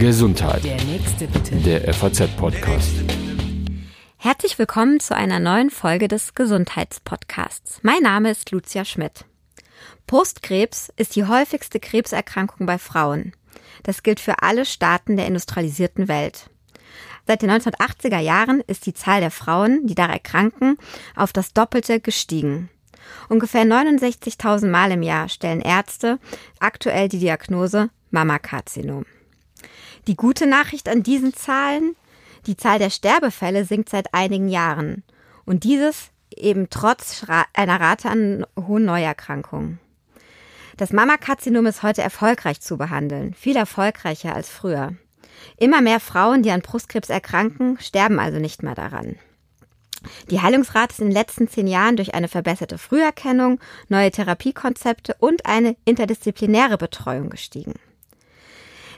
Gesundheit. 0.00 0.64
Der 0.64 0.82
nächste 0.82 1.28
bitte. 1.28 1.54
Der 1.56 1.94
FAZ-Podcast. 1.94 2.90
Herzlich 4.16 4.58
willkommen 4.58 4.98
zu 4.98 5.14
einer 5.14 5.38
neuen 5.38 5.70
Folge 5.70 6.08
des 6.08 6.34
Gesundheitspodcasts. 6.34 7.78
Mein 7.82 8.02
Name 8.02 8.32
ist 8.32 8.50
Lucia 8.50 8.84
Schmidt. 8.84 9.24
Brustkrebs 10.08 10.92
ist 10.96 11.14
die 11.14 11.26
häufigste 11.26 11.78
Krebserkrankung 11.78 12.66
bei 12.66 12.76
Frauen. 12.78 13.34
Das 13.84 14.02
gilt 14.02 14.18
für 14.18 14.42
alle 14.42 14.64
Staaten 14.64 15.16
der 15.16 15.28
industrialisierten 15.28 16.08
Welt. 16.08 16.50
Seit 17.24 17.42
den 17.42 17.50
1980er 17.52 18.18
Jahren 18.18 18.62
ist 18.66 18.84
die 18.86 18.94
Zahl 18.94 19.20
der 19.20 19.30
Frauen, 19.30 19.86
die 19.86 19.94
daran 19.94 20.14
erkranken, 20.14 20.76
auf 21.14 21.32
das 21.32 21.52
Doppelte 21.52 22.00
gestiegen. 22.00 22.68
Ungefähr 23.28 23.62
69.000 23.62 24.66
Mal 24.66 24.90
im 24.90 25.04
Jahr 25.04 25.28
stellen 25.28 25.60
Ärzte 25.60 26.18
aktuell 26.58 27.08
die 27.08 27.20
Diagnose 27.20 27.90
Mammakarzinom. 28.10 29.04
Die 30.06 30.16
gute 30.16 30.46
Nachricht 30.46 30.88
an 30.88 31.02
diesen 31.02 31.34
Zahlen, 31.34 31.96
die 32.46 32.56
Zahl 32.56 32.78
der 32.78 32.90
Sterbefälle 32.90 33.64
sinkt 33.64 33.88
seit 33.88 34.14
einigen 34.14 34.48
Jahren. 34.48 35.02
Und 35.44 35.64
dieses 35.64 36.10
eben 36.30 36.70
trotz 36.70 37.24
einer 37.54 37.80
Rate 37.80 38.08
an 38.08 38.46
hohen 38.56 38.84
Neuerkrankungen. 38.84 39.80
Das 40.76 40.92
Mammakarzinom 40.92 41.66
ist 41.66 41.82
heute 41.82 42.02
erfolgreich 42.02 42.60
zu 42.60 42.76
behandeln, 42.76 43.34
viel 43.34 43.56
erfolgreicher 43.56 44.34
als 44.34 44.48
früher. 44.48 44.94
Immer 45.56 45.80
mehr 45.80 46.00
Frauen, 46.00 46.42
die 46.42 46.50
an 46.50 46.60
Brustkrebs 46.60 47.08
erkranken, 47.08 47.78
sterben 47.80 48.20
also 48.20 48.38
nicht 48.38 48.62
mehr 48.62 48.74
daran. 48.74 49.16
Die 50.30 50.40
Heilungsrate 50.40 50.92
ist 50.92 51.00
in 51.00 51.06
den 51.06 51.14
letzten 51.14 51.48
zehn 51.48 51.66
Jahren 51.66 51.96
durch 51.96 52.14
eine 52.14 52.28
verbesserte 52.28 52.78
Früherkennung, 52.78 53.58
neue 53.88 54.10
Therapiekonzepte 54.10 55.16
und 55.18 55.46
eine 55.46 55.76
interdisziplinäre 55.84 56.78
Betreuung 56.78 57.30
gestiegen 57.30 57.74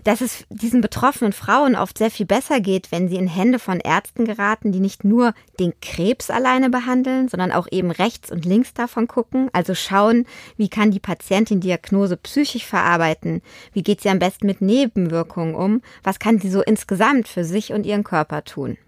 dass 0.05 0.21
es 0.21 0.45
diesen 0.51 0.81
betroffenen 0.81 1.33
Frauen 1.33 1.77
oft 1.77 1.99
sehr 1.99 2.11
viel 2.11 2.27
besser 2.27 2.61
geht, 2.61 2.93
wenn 2.93 3.09
sie 3.09 3.17
in 3.17 3.29
Hände 3.29 3.59
von 3.59 3.81
Ärzten 3.81 4.25
geraten, 4.25 4.73
die 4.73 4.81
nicht 4.81 5.05
nur 5.05 5.35
den 5.59 5.73
Krebs 5.81 6.31
alleine 6.31 6.71
behandeln, 6.71 7.29
sondern 7.29 7.53
auch 7.53 7.67
eben 7.71 7.91
rechts 7.91 8.31
und 8.31 8.45
links 8.45 8.75
davon 8.75 9.09
gucken, 9.09 9.49
also 9.53 9.75
schauen, 9.75 10.27
wie 10.57 10.69
kann 10.69 10.91
die 10.91 11.01
Patientin 11.01 11.61
Diagnose 11.61 12.17
psychisch 12.17 12.67
verarbeiten, 12.67 13.43
wie 13.73 13.83
geht 13.83 14.01
sie 14.01 14.09
am 14.09 14.19
besten 14.19 14.47
mit 14.47 14.61
Nebenwirkungen 14.61 15.55
um, 15.55 15.83
was 16.03 16.19
kann 16.19 16.39
sie 16.39 16.51
so 16.51 16.63
insgesamt 16.63 17.29
für 17.29 17.45
sich 17.45 17.73
und 17.73 17.87
ihren 17.87 18.05
Körper 18.05 18.45
tun. 18.45 18.79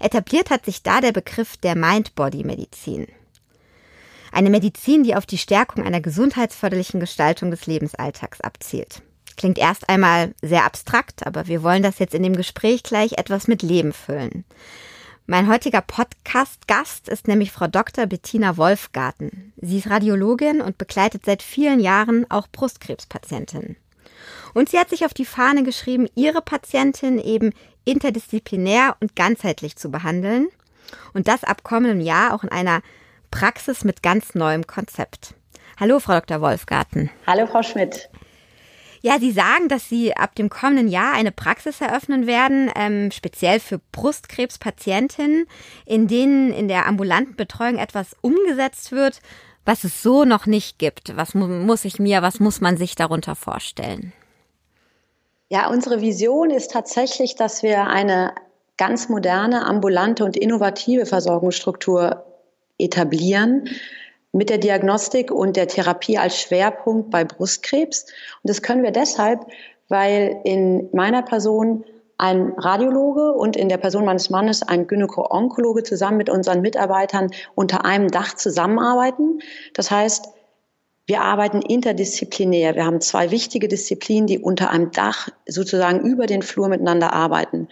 Etabliert 0.00 0.50
hat 0.50 0.64
sich 0.64 0.82
da 0.82 1.00
der 1.00 1.12
Begriff 1.12 1.56
der 1.56 1.76
Mind-Body-Medizin. 1.76 3.06
Eine 4.32 4.50
Medizin, 4.50 5.02
die 5.02 5.14
auf 5.14 5.26
die 5.26 5.38
Stärkung 5.38 5.84
einer 5.84 6.00
gesundheitsförderlichen 6.00 7.00
Gestaltung 7.00 7.50
des 7.50 7.66
Lebensalltags 7.66 8.40
abzielt. 8.40 9.02
Klingt 9.40 9.56
erst 9.56 9.88
einmal 9.88 10.34
sehr 10.42 10.66
abstrakt, 10.66 11.26
aber 11.26 11.46
wir 11.46 11.62
wollen 11.62 11.82
das 11.82 11.98
jetzt 11.98 12.12
in 12.12 12.22
dem 12.22 12.36
Gespräch 12.36 12.82
gleich 12.82 13.12
etwas 13.12 13.48
mit 13.48 13.62
Leben 13.62 13.94
füllen. 13.94 14.44
Mein 15.24 15.48
heutiger 15.48 15.80
Podcast-Gast 15.80 17.08
ist 17.08 17.26
nämlich 17.26 17.50
Frau 17.50 17.66
Dr. 17.66 18.04
Bettina 18.04 18.58
Wolfgarten. 18.58 19.54
Sie 19.56 19.78
ist 19.78 19.88
Radiologin 19.88 20.60
und 20.60 20.76
begleitet 20.76 21.24
seit 21.24 21.42
vielen 21.42 21.80
Jahren 21.80 22.30
auch 22.30 22.48
Brustkrebspatientinnen. 22.48 23.76
Und 24.52 24.68
sie 24.68 24.78
hat 24.78 24.90
sich 24.90 25.06
auf 25.06 25.14
die 25.14 25.24
Fahne 25.24 25.62
geschrieben, 25.62 26.06
ihre 26.14 26.42
Patientin 26.42 27.18
eben 27.18 27.54
interdisziplinär 27.86 28.94
und 29.00 29.16
ganzheitlich 29.16 29.74
zu 29.76 29.90
behandeln. 29.90 30.48
Und 31.14 31.28
das 31.28 31.44
ab 31.44 31.62
kommendem 31.62 32.02
Jahr 32.02 32.34
auch 32.34 32.44
in 32.44 32.50
einer 32.50 32.82
Praxis 33.30 33.84
mit 33.84 34.02
ganz 34.02 34.34
neuem 34.34 34.66
Konzept. 34.66 35.32
Hallo, 35.78 35.98
Frau 35.98 36.20
Dr. 36.20 36.42
Wolfgarten. 36.42 37.08
Hallo, 37.26 37.46
Frau 37.46 37.62
Schmidt. 37.62 38.10
Ja, 39.02 39.18
Sie 39.18 39.32
sagen, 39.32 39.68
dass 39.68 39.88
Sie 39.88 40.14
ab 40.14 40.34
dem 40.34 40.50
kommenden 40.50 40.88
Jahr 40.88 41.14
eine 41.14 41.32
Praxis 41.32 41.80
eröffnen 41.80 42.26
werden, 42.26 42.70
ähm, 42.76 43.10
speziell 43.10 43.58
für 43.58 43.80
Brustkrebspatientinnen, 43.92 45.46
in 45.86 46.06
denen 46.06 46.52
in 46.52 46.68
der 46.68 46.86
ambulanten 46.86 47.34
Betreuung 47.34 47.78
etwas 47.78 48.14
umgesetzt 48.20 48.92
wird, 48.92 49.20
was 49.64 49.84
es 49.84 50.02
so 50.02 50.24
noch 50.24 50.46
nicht 50.46 50.78
gibt. 50.78 51.16
Was 51.16 51.34
mu 51.34 51.46
muss 51.46 51.84
ich 51.84 51.98
mir, 51.98 52.20
was 52.20 52.40
muss 52.40 52.60
man 52.60 52.76
sich 52.76 52.94
darunter 52.94 53.36
vorstellen? 53.36 54.12
Ja, 55.48 55.68
unsere 55.68 56.00
Vision 56.00 56.50
ist 56.50 56.70
tatsächlich, 56.70 57.34
dass 57.34 57.62
wir 57.62 57.86
eine 57.86 58.34
ganz 58.76 59.08
moderne, 59.08 59.66
ambulante 59.66 60.24
und 60.24 60.36
innovative 60.36 61.06
Versorgungsstruktur 61.06 62.24
etablieren, 62.78 63.68
mit 64.32 64.50
der 64.50 64.58
Diagnostik 64.58 65.30
und 65.30 65.56
der 65.56 65.68
Therapie 65.68 66.18
als 66.18 66.40
Schwerpunkt 66.40 67.10
bei 67.10 67.24
Brustkrebs. 67.24 68.04
Und 68.42 68.48
das 68.48 68.62
können 68.62 68.82
wir 68.82 68.92
deshalb, 68.92 69.46
weil 69.88 70.40
in 70.44 70.88
meiner 70.92 71.22
Person 71.22 71.84
ein 72.16 72.52
Radiologe 72.56 73.32
und 73.32 73.56
in 73.56 73.68
der 73.68 73.78
Person 73.78 74.04
meines 74.04 74.28
Mannes 74.28 74.62
ein 74.62 74.86
Gynäko-Onkologe 74.86 75.82
zusammen 75.82 76.18
mit 76.18 76.28
unseren 76.28 76.60
Mitarbeitern 76.60 77.30
unter 77.54 77.84
einem 77.84 78.08
Dach 78.08 78.34
zusammenarbeiten. 78.34 79.40
Das 79.74 79.90
heißt, 79.90 80.28
wir 81.06 81.22
arbeiten 81.22 81.62
interdisziplinär. 81.62 82.76
Wir 82.76 82.84
haben 82.84 83.00
zwei 83.00 83.30
wichtige 83.30 83.68
Disziplinen, 83.68 84.26
die 84.26 84.38
unter 84.38 84.70
einem 84.70 84.92
Dach 84.92 85.28
sozusagen 85.48 86.00
über 86.00 86.26
den 86.26 86.42
Flur 86.42 86.68
miteinander 86.68 87.12
arbeiten. 87.12 87.68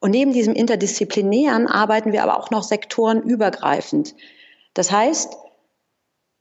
Und 0.00 0.10
neben 0.10 0.32
diesem 0.32 0.54
interdisziplinären 0.54 1.66
arbeiten 1.66 2.12
wir 2.12 2.22
aber 2.22 2.38
auch 2.38 2.50
noch 2.50 2.62
sektorenübergreifend. 2.62 4.14
Das 4.74 4.92
heißt, 4.92 5.34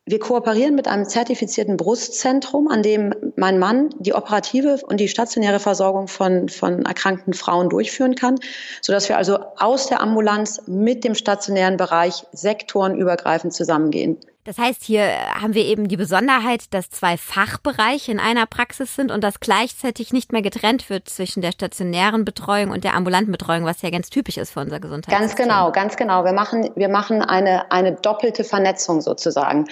wir 0.05 0.19
kooperieren 0.19 0.75
mit 0.75 0.87
einem 0.87 1.07
zertifizierten 1.07 1.77
Brustzentrum, 1.77 2.67
an 2.67 2.81
dem 2.81 3.13
mein 3.35 3.59
Mann 3.59 3.89
die 3.99 4.13
operative 4.13 4.79
und 4.83 4.99
die 4.99 5.07
stationäre 5.07 5.59
Versorgung 5.59 6.07
von, 6.07 6.49
von 6.49 6.85
erkrankten 6.85 7.33
Frauen 7.33 7.69
durchführen 7.69 8.15
kann, 8.15 8.39
sodass 8.81 9.09
wir 9.09 9.17
also 9.17 9.37
aus 9.57 9.87
der 9.87 10.01
Ambulanz 10.01 10.63
mit 10.65 11.03
dem 11.03 11.13
stationären 11.13 11.77
Bereich 11.77 12.25
sektorenübergreifend 12.31 13.53
zusammengehen. 13.53 14.17
Das 14.43 14.57
heißt, 14.57 14.83
hier 14.83 15.03
haben 15.39 15.53
wir 15.53 15.63
eben 15.65 15.87
die 15.87 15.97
Besonderheit, 15.97 16.73
dass 16.73 16.89
zwei 16.89 17.15
Fachbereiche 17.15 18.11
in 18.11 18.19
einer 18.19 18.47
Praxis 18.47 18.95
sind 18.95 19.11
und 19.11 19.23
dass 19.23 19.39
gleichzeitig 19.39 20.13
nicht 20.13 20.31
mehr 20.31 20.41
getrennt 20.41 20.89
wird 20.89 21.07
zwischen 21.07 21.41
der 21.41 21.51
stationären 21.51 22.25
Betreuung 22.25 22.71
und 22.71 22.83
der 22.83 22.95
ambulanten 22.95 23.31
Betreuung, 23.31 23.65
was 23.65 23.83
ja 23.83 23.91
ganz 23.91 24.09
typisch 24.09 24.37
ist 24.37 24.51
für 24.51 24.61
unser 24.61 24.79
Gesundheitssystem. 24.79 25.27
Ganz 25.27 25.35
genau, 25.35 25.71
ganz 25.71 25.95
genau. 25.95 26.25
Wir 26.25 26.33
machen, 26.33 26.71
wir 26.75 26.89
machen 26.89 27.21
eine, 27.21 27.71
eine 27.71 27.93
doppelte 27.93 28.43
Vernetzung 28.43 29.01
sozusagen. 29.01 29.67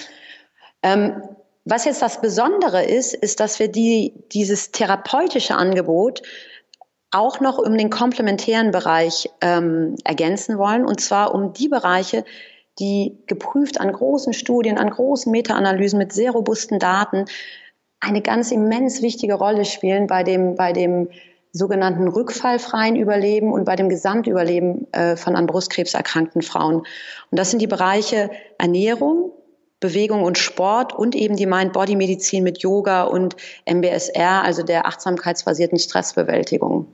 Ähm, 0.84 1.24
was 1.66 1.86
jetzt 1.86 2.02
das 2.02 2.22
Besondere 2.22 2.84
ist, 2.84 3.14
ist, 3.16 3.40
dass 3.40 3.60
wir 3.60 3.70
die, 3.70 4.14
dieses 4.32 4.72
therapeutische 4.72 5.56
Angebot 5.56 6.22
auch 7.12 7.40
noch 7.40 7.58
um 7.58 7.78
den 7.78 7.90
komplementären 7.90 8.72
Bereich 8.72 9.30
ähm, 9.42 9.96
ergänzen 10.04 10.58
wollen, 10.58 10.86
und 10.86 11.02
zwar 11.02 11.34
um 11.34 11.54
die 11.54 11.68
Bereiche, 11.68 12.24
die 12.80 13.18
geprüft 13.28 13.80
an 13.80 13.92
großen 13.92 14.34
Studien, 14.34 14.78
an 14.78 14.90
großen 14.90 15.32
Meta-Analysen 15.32 16.00
mit 16.00 16.14
sehr 16.14 16.32
robusten 16.32 16.80
Daten 16.80 17.26
eine 18.00 18.22
ganz 18.22 18.52
immens 18.52 19.02
wichtige 19.02 19.34
Rolle 19.34 19.66
spielen 19.66 20.08
bei 20.08 20.24
dem, 20.24 20.56
bei 20.56 20.72
dem 20.72 21.10
sogenannten 21.52 22.08
rückfallfreien 22.08 22.96
Überleben 22.96 23.52
und 23.52 23.66
bei 23.66 23.76
dem 23.76 23.90
Gesamtüberleben 23.90 24.92
äh, 24.94 25.16
von 25.16 25.36
an 25.36 25.48
Brustkrebs 25.48 25.94
erkrankten 25.94 26.42
Frauen. 26.42 26.84
Und 27.32 27.40
das 27.40 27.50
sind 27.50 27.62
die 27.62 27.68
Bereiche 27.68 28.30
Ernährung, 28.58 29.32
Bewegung 29.80 30.24
und 30.24 30.38
Sport 30.38 30.94
und 30.94 31.16
eben 31.16 31.36
die 31.36 31.46
Mind-Body-Medizin 31.46 32.44
mit 32.44 32.60
Yoga 32.60 33.04
und 33.04 33.36
MBSR, 33.66 34.44
also 34.44 34.62
der 34.64 34.86
achtsamkeitsbasierten 34.86 35.80
Stressbewältigung. 35.80 36.88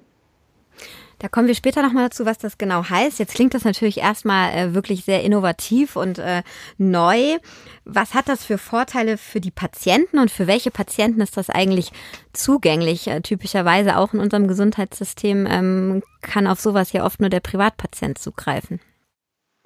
Da 1.19 1.29
kommen 1.29 1.47
wir 1.47 1.55
später 1.55 1.81
nochmal 1.81 2.09
dazu, 2.09 2.25
was 2.25 2.37
das 2.37 2.57
genau 2.57 2.89
heißt. 2.89 3.19
Jetzt 3.19 3.35
klingt 3.35 3.53
das 3.53 3.63
natürlich 3.63 3.99
erstmal 3.99 4.53
äh, 4.53 4.73
wirklich 4.73 5.05
sehr 5.05 5.23
innovativ 5.23 5.95
und 5.95 6.19
äh, 6.19 6.43
neu. 6.77 7.37
Was 7.85 8.13
hat 8.13 8.27
das 8.27 8.43
für 8.43 8.57
Vorteile 8.57 9.17
für 9.17 9.39
die 9.39 9.51
Patienten 9.51 10.19
und 10.19 10.29
für 10.29 10.47
welche 10.47 10.71
Patienten 10.71 11.21
ist 11.21 11.37
das 11.37 11.49
eigentlich 11.49 11.91
zugänglich? 12.33 13.07
Äh, 13.07 13.21
typischerweise 13.21 13.97
auch 13.97 14.13
in 14.13 14.19
unserem 14.19 14.47
Gesundheitssystem 14.47 15.47
ähm, 15.49 16.03
kann 16.21 16.47
auf 16.47 16.59
sowas 16.59 16.91
ja 16.91 17.05
oft 17.05 17.21
nur 17.21 17.29
der 17.29 17.39
Privatpatient 17.39 18.17
zugreifen. 18.17 18.81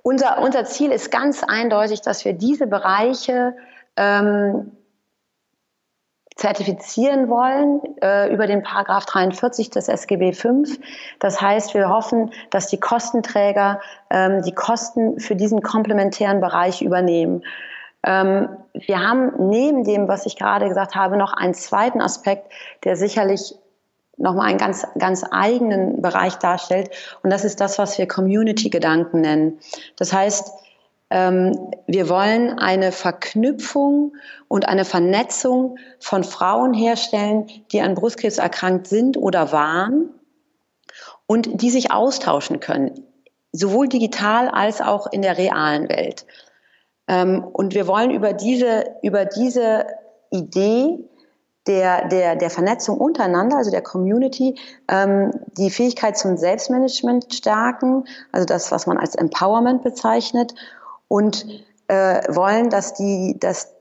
Unser, 0.02 0.42
unser 0.42 0.66
Ziel 0.66 0.92
ist 0.92 1.12
ganz 1.12 1.44
eindeutig, 1.44 2.02
dass 2.02 2.24
wir 2.26 2.34
diese 2.34 2.68
Bereiche 2.68 3.56
ähm, 3.96 4.72
zertifizieren 6.40 7.28
wollen 7.28 7.82
äh, 8.02 8.34
über 8.34 8.48
den 8.48 8.64
Paragraph 8.64 9.06
43 9.06 9.70
des 9.72 9.90
SGB 9.90 10.32
V. 10.32 10.64
Das 11.20 11.42
heißt, 11.42 11.74
wir 11.74 11.90
hoffen, 11.90 12.32
dass 12.50 12.68
die 12.68 12.80
Kostenträger 12.80 13.82
ähm, 14.10 14.42
die 14.44 14.54
Kosten 14.54 15.20
für 15.20 15.36
diesen 15.36 15.62
komplementären 15.62 16.40
Bereich 16.40 16.82
übernehmen. 16.82 17.44
Ähm, 18.04 18.48
wir 18.74 19.02
haben 19.02 19.50
neben 19.50 19.84
dem, 19.84 20.08
was 20.08 20.26
ich 20.26 20.38
gerade 20.38 20.70
gesagt 20.70 20.96
habe, 20.96 21.18
noch 21.18 21.34
einen 21.34 21.54
zweiten 21.54 22.00
Aspekt, 22.00 22.50
der 22.86 22.96
sicherlich 22.96 23.56
nochmal 24.16 24.48
einen 24.48 24.58
ganz, 24.58 24.88
ganz 24.98 25.26
eigenen 25.30 26.02
Bereich 26.02 26.36
darstellt. 26.36 26.90
Und 27.22 27.32
das 27.32 27.44
ist 27.44 27.60
das, 27.60 27.78
was 27.78 27.98
wir 27.98 28.08
Community-Gedanken 28.08 29.20
nennen. 29.22 29.60
Das 29.98 30.14
heißt, 30.14 30.54
wir 31.12 32.10
wollen 32.10 32.60
eine 32.60 32.92
Verknüpfung 32.92 34.16
und 34.48 34.68
eine 34.68 34.86
Vernetzung 34.86 35.78
von 36.00 36.24
Frauen 36.24 36.74
herstellen, 36.74 37.48
die 37.72 37.82
an 37.82 37.96
Brustkrebs 37.96 38.38
erkrankt 38.38 38.88
sind 38.88 39.18
oder 39.18 39.52
waren 39.52 40.10
und 41.26 41.62
die 41.62 41.72
sich 41.72 41.92
austauschen 41.92 42.60
können, 42.60 43.06
sowohl 43.52 43.88
digital 43.88 44.50
als 44.50 44.82
auch 44.82 45.12
in 45.12 45.22
der 45.22 45.38
realen 45.38 45.90
Welt. 45.90 46.26
Ähm, 47.08 47.44
und 47.44 47.74
wir 47.74 47.88
wollen 47.88 48.12
über 48.12 48.34
diese, 48.34 48.86
über 49.02 49.26
diese 49.26 49.88
Idee 50.30 51.00
der, 51.68 52.08
der, 52.08 52.36
der 52.36 52.50
Vernetzung 52.50 52.98
untereinander, 52.98 53.58
also 53.58 53.70
der 53.70 53.82
Community, 53.82 54.56
ähm, 54.88 55.32
die 55.58 55.70
Fähigkeit 55.70 56.18
zum 56.18 56.38
Selbstmanagement 56.38 57.34
stärken, 57.34 58.06
also 58.32 58.46
das, 58.46 58.72
was 58.72 58.88
man 58.88 58.98
als 58.98 59.16
Empowerment 59.16 59.84
bezeichnet, 59.84 60.56
und 61.10 61.46
äh, 61.90 62.22
wollen, 62.34 62.70
dass 62.70 62.94
die, 62.94 63.36
dass 63.38 63.74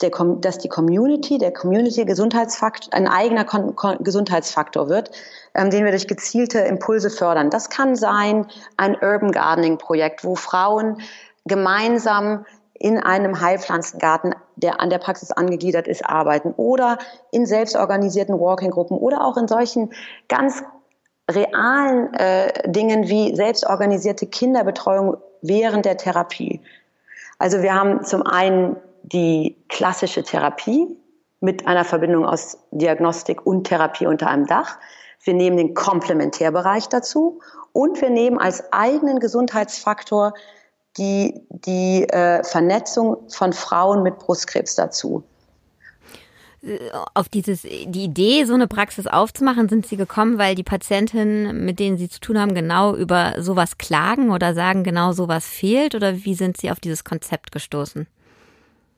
der, 0.00 0.10
dass 0.40 0.58
die 0.58 0.68
Community, 0.68 1.38
der 1.38 1.52
Community-Gesundheitsfaktor, 1.52 2.92
ein 2.92 3.06
eigener 3.06 3.44
Kon 3.44 3.76
Kon 3.76 4.02
Gesundheitsfaktor 4.02 4.88
wird, 4.88 5.12
ähm, 5.54 5.70
den 5.70 5.84
wir 5.84 5.92
durch 5.92 6.08
gezielte 6.08 6.58
Impulse 6.58 7.08
fördern. 7.08 7.50
Das 7.50 7.70
kann 7.70 7.94
sein 7.94 8.46
ein 8.76 8.96
Urban 9.00 9.30
Gardening-Projekt, 9.30 10.24
wo 10.24 10.34
Frauen 10.34 11.00
gemeinsam 11.44 12.44
in 12.74 12.98
einem 12.98 13.40
Heilpflanzengarten, 13.40 14.34
der 14.56 14.80
an 14.80 14.90
der 14.90 14.98
Praxis 14.98 15.30
angegliedert 15.30 15.86
ist, 15.86 16.04
arbeiten 16.04 16.52
oder 16.56 16.98
in 17.30 17.46
selbstorganisierten 17.46 18.40
Walking-Gruppen 18.40 18.98
oder 18.98 19.24
auch 19.24 19.36
in 19.36 19.46
solchen 19.46 19.92
ganz 20.28 20.64
realen 21.30 22.12
äh, 22.14 22.52
Dingen 22.68 23.08
wie 23.08 23.36
selbstorganisierte 23.36 24.26
Kinderbetreuung 24.26 25.18
während 25.42 25.84
der 25.84 25.96
Therapie. 25.96 26.60
Also 27.38 27.62
wir 27.62 27.74
haben 27.74 28.04
zum 28.04 28.22
einen 28.22 28.76
die 29.02 29.56
klassische 29.68 30.22
Therapie 30.22 30.96
mit 31.40 31.66
einer 31.66 31.84
Verbindung 31.84 32.24
aus 32.24 32.58
Diagnostik 32.70 33.44
und 33.44 33.64
Therapie 33.64 34.06
unter 34.06 34.28
einem 34.28 34.46
Dach. 34.46 34.78
Wir 35.24 35.34
nehmen 35.34 35.56
den 35.56 35.74
Komplementärbereich 35.74 36.88
dazu 36.88 37.40
und 37.72 38.00
wir 38.00 38.10
nehmen 38.10 38.38
als 38.38 38.72
eigenen 38.72 39.18
Gesundheitsfaktor 39.18 40.34
die, 40.98 41.46
die 41.50 42.08
äh, 42.08 42.44
Vernetzung 42.44 43.28
von 43.28 43.52
Frauen 43.52 44.02
mit 44.02 44.18
Brustkrebs 44.18 44.74
dazu. 44.74 45.24
Auf 47.14 47.28
dieses, 47.28 47.62
die 47.62 48.04
Idee, 48.04 48.44
so 48.44 48.54
eine 48.54 48.68
Praxis 48.68 49.08
aufzumachen, 49.08 49.68
sind 49.68 49.84
Sie 49.84 49.96
gekommen, 49.96 50.38
weil 50.38 50.54
die 50.54 50.62
Patientinnen, 50.62 51.64
mit 51.64 51.80
denen 51.80 51.98
Sie 51.98 52.08
zu 52.08 52.20
tun 52.20 52.38
haben, 52.38 52.54
genau 52.54 52.94
über 52.94 53.34
sowas 53.38 53.78
klagen 53.78 54.30
oder 54.30 54.54
sagen, 54.54 54.84
genau 54.84 55.12
sowas 55.12 55.44
fehlt? 55.46 55.96
Oder 55.96 56.24
wie 56.24 56.34
sind 56.34 56.56
Sie 56.56 56.70
auf 56.70 56.78
dieses 56.78 57.02
Konzept 57.02 57.50
gestoßen? 57.50 58.06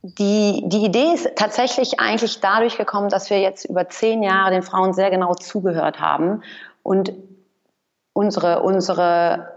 Die, 0.03 0.63
die 0.67 0.85
Idee 0.85 1.15
ist 1.15 1.31
tatsächlich 1.37 1.99
eigentlich 1.99 2.41
dadurch 2.41 2.77
gekommen, 2.77 3.09
dass 3.09 3.31
wir 3.31 3.41
jetzt 3.41 3.65
über 3.65 3.89
zehn 3.89 4.23
Jahre 4.23 4.51
den 4.51 4.63
Frauen 4.63 4.93
sehr 4.93 5.09
genau 5.11 5.35
zugehört 5.35 5.99
haben 5.99 6.43
und 6.83 7.15
unsere, 8.13 8.63
unsere 8.63 9.49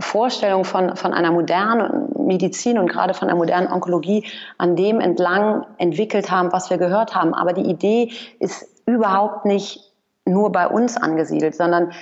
Vorstellung 0.00 0.64
von, 0.64 0.94
von 0.96 1.12
einer 1.12 1.32
modernen 1.32 2.12
Medizin 2.26 2.78
und 2.78 2.88
gerade 2.88 3.14
von 3.14 3.28
der 3.28 3.36
modernen 3.36 3.70
Onkologie 3.72 4.24
an 4.56 4.76
dem 4.76 5.00
entlang 5.00 5.66
entwickelt 5.78 6.30
haben, 6.30 6.52
was 6.52 6.70
wir 6.70 6.78
gehört 6.78 7.14
haben. 7.14 7.34
Aber 7.34 7.52
die 7.52 7.68
Idee 7.68 8.12
ist 8.38 8.66
überhaupt 8.86 9.44
nicht 9.44 9.92
nur 10.24 10.52
bei 10.52 10.68
uns 10.68 10.96
angesiedelt, 10.96 11.56
sondern 11.56 11.92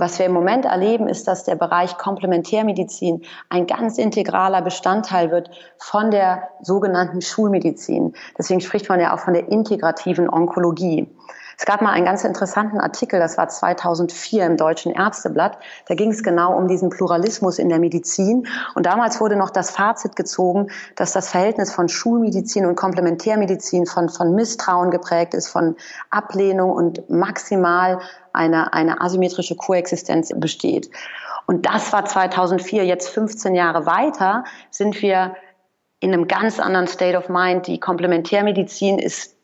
was 0.00 0.18
wir 0.18 0.26
im 0.26 0.32
Moment 0.32 0.64
erleben, 0.64 1.08
ist, 1.08 1.28
dass 1.28 1.44
der 1.44 1.56
Bereich 1.56 1.98
Komplementärmedizin 1.98 3.22
ein 3.50 3.66
ganz 3.66 3.98
integraler 3.98 4.62
Bestandteil 4.62 5.30
wird 5.30 5.50
von 5.78 6.10
der 6.10 6.48
sogenannten 6.62 7.20
Schulmedizin. 7.20 8.14
Deswegen 8.38 8.62
spricht 8.62 8.88
man 8.88 8.98
ja 8.98 9.14
auch 9.14 9.20
von 9.20 9.34
der 9.34 9.48
integrativen 9.48 10.28
Onkologie. 10.30 11.06
Es 11.60 11.66
gab 11.66 11.82
mal 11.82 11.92
einen 11.92 12.06
ganz 12.06 12.24
interessanten 12.24 12.80
Artikel, 12.80 13.20
das 13.20 13.36
war 13.36 13.46
2004 13.46 14.46
im 14.46 14.56
Deutschen 14.56 14.92
Ärzteblatt. 14.92 15.58
Da 15.88 15.94
ging 15.94 16.10
es 16.10 16.22
genau 16.22 16.56
um 16.56 16.68
diesen 16.68 16.88
Pluralismus 16.88 17.58
in 17.58 17.68
der 17.68 17.78
Medizin. 17.78 18.48
Und 18.74 18.86
damals 18.86 19.20
wurde 19.20 19.36
noch 19.36 19.50
das 19.50 19.70
Fazit 19.70 20.16
gezogen, 20.16 20.68
dass 20.96 21.12
das 21.12 21.28
Verhältnis 21.28 21.70
von 21.70 21.90
Schulmedizin 21.90 22.64
und 22.64 22.76
Komplementärmedizin 22.76 23.84
von, 23.84 24.08
von 24.08 24.34
Misstrauen 24.34 24.90
geprägt 24.90 25.34
ist, 25.34 25.48
von 25.48 25.76
Ablehnung 26.08 26.70
und 26.70 27.10
maximal 27.10 27.98
eine, 28.32 28.72
eine 28.72 29.02
asymmetrische 29.02 29.54
Koexistenz 29.54 30.32
besteht. 30.34 30.90
Und 31.44 31.66
das 31.66 31.92
war 31.92 32.06
2004. 32.06 32.86
Jetzt 32.86 33.10
15 33.10 33.54
Jahre 33.54 33.84
weiter 33.84 34.44
sind 34.70 35.02
wir 35.02 35.34
in 35.98 36.14
einem 36.14 36.26
ganz 36.26 36.58
anderen 36.58 36.86
State 36.86 37.18
of 37.18 37.28
Mind. 37.28 37.66
Die 37.66 37.78
Komplementärmedizin 37.78 38.98
ist 38.98 39.39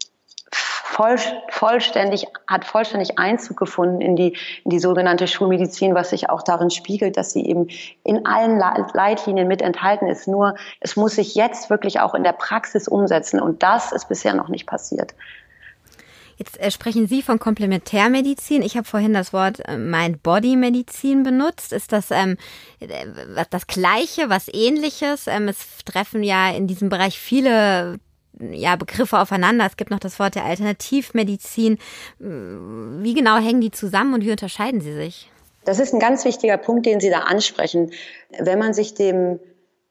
voll, 0.97 1.17
vollständig, 1.51 2.27
hat 2.47 2.65
vollständig 2.65 3.19
Einzug 3.19 3.59
gefunden 3.59 4.01
in 4.01 4.17
die, 4.17 4.37
in 4.65 4.71
die 4.71 4.79
sogenannte 4.79 5.27
Schulmedizin, 5.27 5.95
was 5.95 6.11
sich 6.11 6.31
auch 6.31 6.43
darin 6.43 6.71
spiegelt, 6.71 7.19
dass 7.19 7.33
sie 7.33 7.45
eben 7.45 7.69
in 8.03 8.25
allen 8.25 8.59
Leitlinien 8.59 9.47
mit 9.47 9.61
enthalten 9.61 10.07
ist. 10.07 10.27
Nur 10.27 10.57
es 10.81 10.97
muss 10.97 11.17
sich 11.17 11.35
jetzt 11.35 11.69
wirklich 11.69 12.01
auch 12.01 12.15
in 12.15 12.25
der 12.25 12.33
Praxis 12.33 12.89
umsetzen 12.89 13.41
und 13.41 13.63
das 13.63 13.93
ist 13.93 14.09
bisher 14.09 14.35
noch 14.35 14.49
nicht 14.49 14.67
passiert. 14.67 15.15
Jetzt 16.39 16.59
äh, 16.61 16.71
sprechen 16.71 17.07
Sie 17.07 17.23
von 17.23 17.39
Komplementärmedizin. 17.39 18.63
Ich 18.63 18.77
habe 18.77 18.87
vorhin 18.87 19.13
das 19.13 19.33
Wort 19.33 19.67
äh, 19.69 19.77
Mind-Body-Medizin 19.77 21.23
benutzt. 21.23 21.73
Ist 21.73 21.93
das 21.93 22.11
ähm, 22.11 22.37
äh, 22.81 22.87
das 23.49 23.67
Gleiche, 23.67 24.29
was 24.29 24.49
Ähnliches? 24.53 25.27
Ähm, 25.29 25.49
es 25.49 25.85
treffen 25.87 26.23
ja 26.23 26.51
in 26.51 26.67
diesem 26.67 26.91
Bereich 26.91 27.19
viele 27.19 27.99
ja, 28.39 28.77
Begriffe 28.77 29.19
aufeinander. 29.19 29.67
Es 29.67 29.77
gibt 29.77 29.91
noch 29.91 29.99
das 29.99 30.19
Wort 30.19 30.35
der 30.35 30.45
Alternativmedizin. 30.45 31.79
Wie 32.19 33.15
genau 33.15 33.39
hängen 33.39 33.61
die 33.61 33.71
zusammen 33.71 34.15
und 34.15 34.25
wie 34.25 34.31
unterscheiden 34.31 34.81
sie 34.81 34.95
sich? 34.95 35.31
Das 35.65 35.81
ist 35.81 35.93
ein 35.93 36.01
ganz 36.01 36.25
wichtiger 36.25 36.59
Punkt, 36.59 36.87
den 36.87 37.01
Sie 37.01 37.11
da 37.11 37.21
ansprechen. 37.21 37.91
Wenn 38.39 38.59
man 38.59 38.73
sich 38.73 38.95
dem 38.95 39.41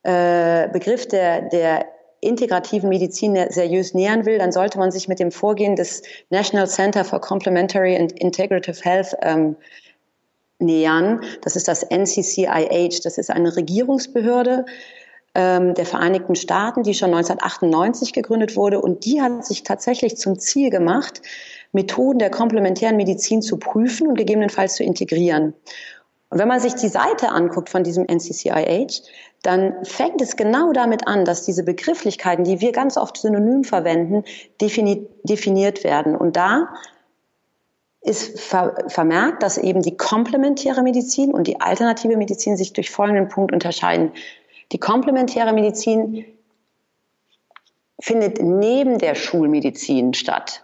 äh, 0.03 0.69
Begriff 0.69 1.07
der, 1.07 1.41
der 1.49 1.85
integrativen 2.21 2.89
Medizin 2.89 3.37
seriös 3.49 3.93
nähern 3.93 4.25
will, 4.25 4.37
dann 4.37 4.51
sollte 4.51 4.77
man 4.79 4.91
sich 4.91 5.07
mit 5.07 5.19
dem 5.19 5.31
Vorgehen 5.31 5.75
des 5.75 6.01
National 6.29 6.67
Center 6.67 7.03
for 7.03 7.19
Complementary 7.19 7.97
and 7.97 8.13
Integrative 8.13 8.81
Health 8.81 9.15
ähm, 9.21 9.57
nähern. 10.59 11.21
Das 11.41 11.55
ist 11.55 11.67
das 11.67 11.83
NCCIH. 11.83 13.01
Das 13.03 13.17
ist 13.17 13.29
eine 13.29 13.55
Regierungsbehörde, 13.55 14.65
der 15.35 15.85
Vereinigten 15.85 16.35
Staaten, 16.35 16.83
die 16.83 16.93
schon 16.93 17.13
1998 17.13 18.13
gegründet 18.13 18.55
wurde. 18.55 18.79
Und 18.79 19.03
die 19.03 19.21
hat 19.21 19.45
sich 19.45 19.63
tatsächlich 19.63 20.17
zum 20.17 20.39
Ziel 20.39 20.69
gemacht, 20.69 21.21
Methoden 21.73 22.19
der 22.19 22.29
komplementären 22.29 22.95
Medizin 22.95 23.41
zu 23.41 23.57
prüfen 23.57 24.07
und 24.07 24.17
gegebenenfalls 24.17 24.75
zu 24.75 24.83
integrieren. 24.83 25.53
Und 26.29 26.39
wenn 26.39 26.47
man 26.47 26.59
sich 26.59 26.75
die 26.75 26.87
Seite 26.87 27.29
anguckt 27.29 27.69
von 27.69 27.83
diesem 27.83 28.05
NCCIH, 28.05 29.03
dann 29.43 29.85
fängt 29.85 30.21
es 30.21 30.37
genau 30.37 30.71
damit 30.71 31.07
an, 31.07 31.23
dass 31.25 31.45
diese 31.45 31.63
Begrifflichkeiten, 31.63 32.45
die 32.45 32.61
wir 32.61 32.71
ganz 32.71 32.97
oft 32.97 33.17
synonym 33.17 33.63
verwenden, 33.63 34.23
defini 34.59 35.07
definiert 35.23 35.83
werden. 35.83 36.15
Und 36.15 36.35
da 36.35 36.69
ist 38.01 38.39
ver 38.39 38.75
vermerkt, 38.87 39.43
dass 39.43 39.57
eben 39.57 39.81
die 39.81 39.97
komplementäre 39.97 40.81
Medizin 40.81 41.33
und 41.33 41.47
die 41.47 41.61
alternative 41.61 42.17
Medizin 42.17 42.57
sich 42.57 42.73
durch 42.73 42.89
folgenden 42.89 43.27
Punkt 43.27 43.51
unterscheiden. 43.51 44.11
Die 44.71 44.79
komplementäre 44.79 45.53
Medizin 45.53 46.25
findet 47.99 48.41
neben 48.41 48.97
der 48.97 49.15
Schulmedizin 49.15 50.13
statt. 50.13 50.63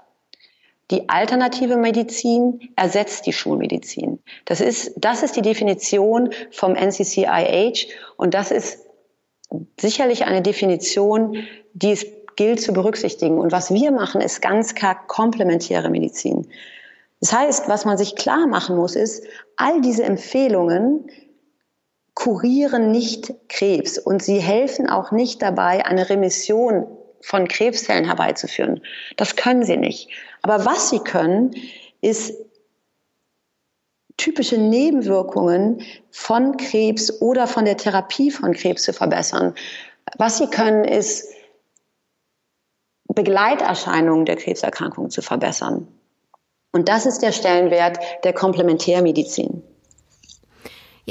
Die 0.92 1.08
alternative 1.08 1.78
Medizin 1.78 2.70
ersetzt 2.76 3.26
die 3.26 3.32
Schulmedizin. 3.32 4.20
Das 4.44 4.60
ist, 4.60 4.92
das 4.98 5.24
ist 5.24 5.38
die 5.38 5.42
Definition 5.42 6.32
vom 6.52 6.74
NCCIH 6.74 7.88
und 8.18 8.34
das 8.34 8.52
ist 8.52 8.80
sicherlich 9.80 10.26
eine 10.26 10.42
Definition, 10.42 11.38
die 11.74 11.92
es 11.92 12.06
gilt 12.36 12.62
zu 12.62 12.74
berücksichtigen. 12.74 13.40
Und 13.40 13.54
was 13.54 13.74
wir 13.74 13.92
machen, 13.92 14.20
ist 14.20 14.42
ganz 14.42 14.76
klar 14.76 15.08
komplementäre 15.08 15.90
Medizin. 15.90 16.48
Das 17.22 17.32
heißt, 17.32 17.70
was 17.70 17.86
man 17.86 17.98
sich 17.98 18.16
klar 18.16 18.48
machen 18.48 18.76
muss, 18.76 18.96
ist, 18.96 19.24
all 19.56 19.80
diese 19.82 20.04
Empfehlungen 20.04 21.10
kurieren 22.14 22.92
nicht 22.92 23.34
Krebs 23.48 23.98
und 23.98 24.22
sie 24.22 24.40
helfen 24.40 24.90
auch 24.90 25.12
nicht 25.12 25.42
dabei, 25.42 25.86
eine 25.86 26.10
Remission 26.10 26.86
von 27.22 27.48
Krebszellen 27.48 28.06
herbeizuführen. 28.06 28.82
Das 29.18 29.36
können 29.36 29.64
sie 29.64 29.78
nicht. 29.78 30.10
Aber 30.42 30.66
was 30.66 30.90
sie 30.90 31.00
können, 31.00 31.52
ist 32.02 32.34
typische 34.18 34.58
Nebenwirkungen 34.58 35.82
von 36.12 36.58
Krebs 36.58 37.22
oder 37.22 37.48
von 37.48 37.66
der 37.66 37.78
Therapie 37.78 38.32
von 38.32 38.54
Krebs 38.54 38.84
zu 38.84 38.94
verbessern. 38.94 39.56
Was 40.18 40.38
sie 40.38 40.48
können, 40.48 40.84
ist 40.84 41.28
Begleiterscheinungen 43.08 44.26
der 44.26 44.38
Krebserkrankung 44.38 45.10
zu 45.10 45.22
verbessern. 45.22 45.88
Und 46.72 46.88
das 46.88 47.06
ist 47.06 47.20
der 47.20 47.32
Stellenwert 47.32 48.00
der 48.24 48.34
Komplementärmedizin. 48.34 49.64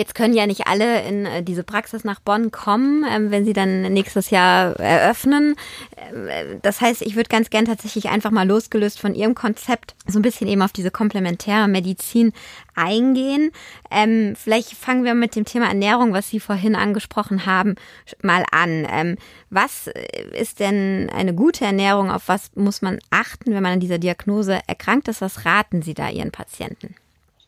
Jetzt 0.01 0.15
können 0.15 0.33
ja 0.33 0.47
nicht 0.47 0.67
alle 0.67 1.03
in 1.03 1.27
äh, 1.27 1.43
diese 1.43 1.63
Praxis 1.63 2.05
nach 2.05 2.21
Bonn 2.21 2.51
kommen, 2.51 3.05
ähm, 3.07 3.31
wenn 3.31 3.45
sie 3.45 3.53
dann 3.53 3.83
nächstes 3.93 4.31
Jahr 4.31 4.75
eröffnen. 4.81 5.57
Ähm, 5.99 6.59
das 6.63 6.81
heißt, 6.81 7.03
ich 7.03 7.17
würde 7.17 7.29
ganz 7.29 7.51
gern 7.51 7.67
tatsächlich 7.67 8.09
einfach 8.09 8.31
mal 8.31 8.49
losgelöst 8.49 8.99
von 8.99 9.15
Ihrem 9.15 9.35
Konzept 9.35 9.95
so 10.07 10.19
ein 10.19 10.23
bisschen 10.23 10.49
eben 10.49 10.63
auf 10.63 10.73
diese 10.73 10.91
komplementäre 10.91 11.69
Medizin 11.69 12.33
eingehen. 12.75 13.51
Ähm, 13.91 14.37
vielleicht 14.43 14.73
fangen 14.73 15.05
wir 15.05 15.15
mit 15.15 15.37
dem 15.37 15.45
Thema 15.45 15.67
Ernährung, 15.67 16.15
was 16.15 16.31
Sie 16.31 16.41
vorhin 16.41 16.77
angesprochen 16.77 17.45
haben, 17.45 17.75
mal 18.23 18.45
an. 18.53 19.19
Was 19.51 19.91
ist 20.33 20.61
denn 20.61 21.11
eine 21.15 21.35
gute 21.35 21.67
Ernährung? 21.67 22.11
Auf 22.11 22.29
was 22.29 22.53
muss 22.55 22.81
man 22.81 23.01
achten, 23.11 23.53
wenn 23.53 23.63
man 23.63 23.75
an 23.75 23.81
dieser 23.81 23.99
Diagnose 23.99 24.61
erkrankt 24.67 25.09
ist? 25.09 25.21
Was 25.21 25.45
raten 25.45 25.83
Sie 25.83 25.93
da 25.93 26.09
Ihren 26.09 26.31
Patienten? 26.31 26.95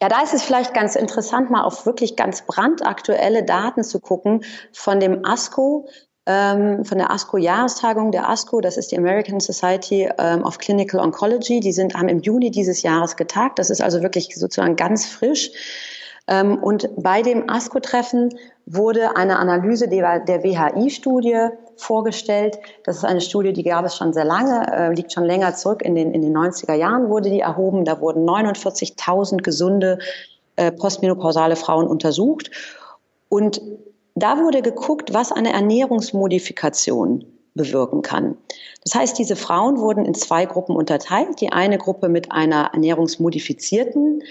Ja, 0.02 0.08
da 0.08 0.20
ist 0.20 0.34
es 0.34 0.42
vielleicht 0.42 0.74
ganz 0.74 0.96
interessant, 0.96 1.48
mal 1.48 1.62
auf 1.62 1.86
wirklich 1.86 2.16
ganz 2.16 2.42
brandaktuelle 2.42 3.44
Daten 3.44 3.84
zu 3.84 4.00
gucken 4.00 4.42
von 4.72 4.98
dem 4.98 5.24
ASCO, 5.24 5.86
ähm, 6.26 6.84
von 6.84 6.98
der 6.98 7.12
ASCO-Jahrestagung 7.12 8.10
der 8.10 8.28
ASCO, 8.28 8.60
das 8.60 8.76
ist 8.76 8.90
die 8.90 8.98
American 8.98 9.38
Society 9.38 10.10
ähm, 10.18 10.42
of 10.42 10.58
Clinical 10.58 10.98
Oncology. 10.98 11.60
Die 11.60 11.70
sind, 11.70 11.94
haben 11.94 12.08
im 12.08 12.18
Juni 12.18 12.50
dieses 12.50 12.82
Jahres 12.82 13.14
getagt. 13.14 13.60
Das 13.60 13.70
ist 13.70 13.80
also 13.80 14.02
wirklich 14.02 14.34
sozusagen 14.34 14.74
ganz 14.74 15.06
frisch. 15.06 15.52
Ähm, 16.26 16.58
und 16.60 16.90
bei 16.96 17.22
dem 17.22 17.48
ASCO-Treffen 17.48 18.30
wurde 18.66 19.16
eine 19.16 19.38
Analyse 19.38 19.86
der, 19.86 20.18
der 20.18 20.42
WHI-Studie 20.42 21.46
vorgestellt. 21.76 22.58
Das 22.84 22.98
ist 22.98 23.04
eine 23.04 23.20
Studie, 23.20 23.52
die 23.52 23.62
gab 23.62 23.84
es 23.84 23.96
schon 23.96 24.12
sehr 24.12 24.24
lange, 24.24 24.66
äh, 24.72 24.94
liegt 24.94 25.12
schon 25.12 25.24
länger 25.24 25.54
zurück. 25.54 25.82
In 25.82 25.94
den, 25.94 26.12
in 26.12 26.22
den 26.22 26.36
90er 26.36 26.74
Jahren 26.74 27.08
wurde 27.08 27.30
die 27.30 27.40
erhoben. 27.40 27.84
Da 27.84 28.00
wurden 28.00 28.28
49.000 28.28 29.42
gesunde 29.42 29.98
äh, 30.56 30.72
postmenopausale 30.72 31.56
Frauen 31.56 31.86
untersucht. 31.86 32.50
Und 33.28 33.60
da 34.14 34.38
wurde 34.38 34.62
geguckt, 34.62 35.14
was 35.14 35.32
eine 35.32 35.52
Ernährungsmodifikation 35.52 37.24
bewirken 37.54 38.02
kann. 38.02 38.36
Das 38.84 38.94
heißt, 38.94 39.18
diese 39.18 39.36
Frauen 39.36 39.78
wurden 39.78 40.04
in 40.04 40.14
zwei 40.14 40.46
Gruppen 40.46 40.76
unterteilt. 40.76 41.40
Die 41.40 41.52
eine 41.52 41.78
Gruppe 41.78 42.08
mit 42.08 42.32
einer 42.32 42.70
ernährungsmodifizierten 42.72 44.20
äh, 44.20 44.24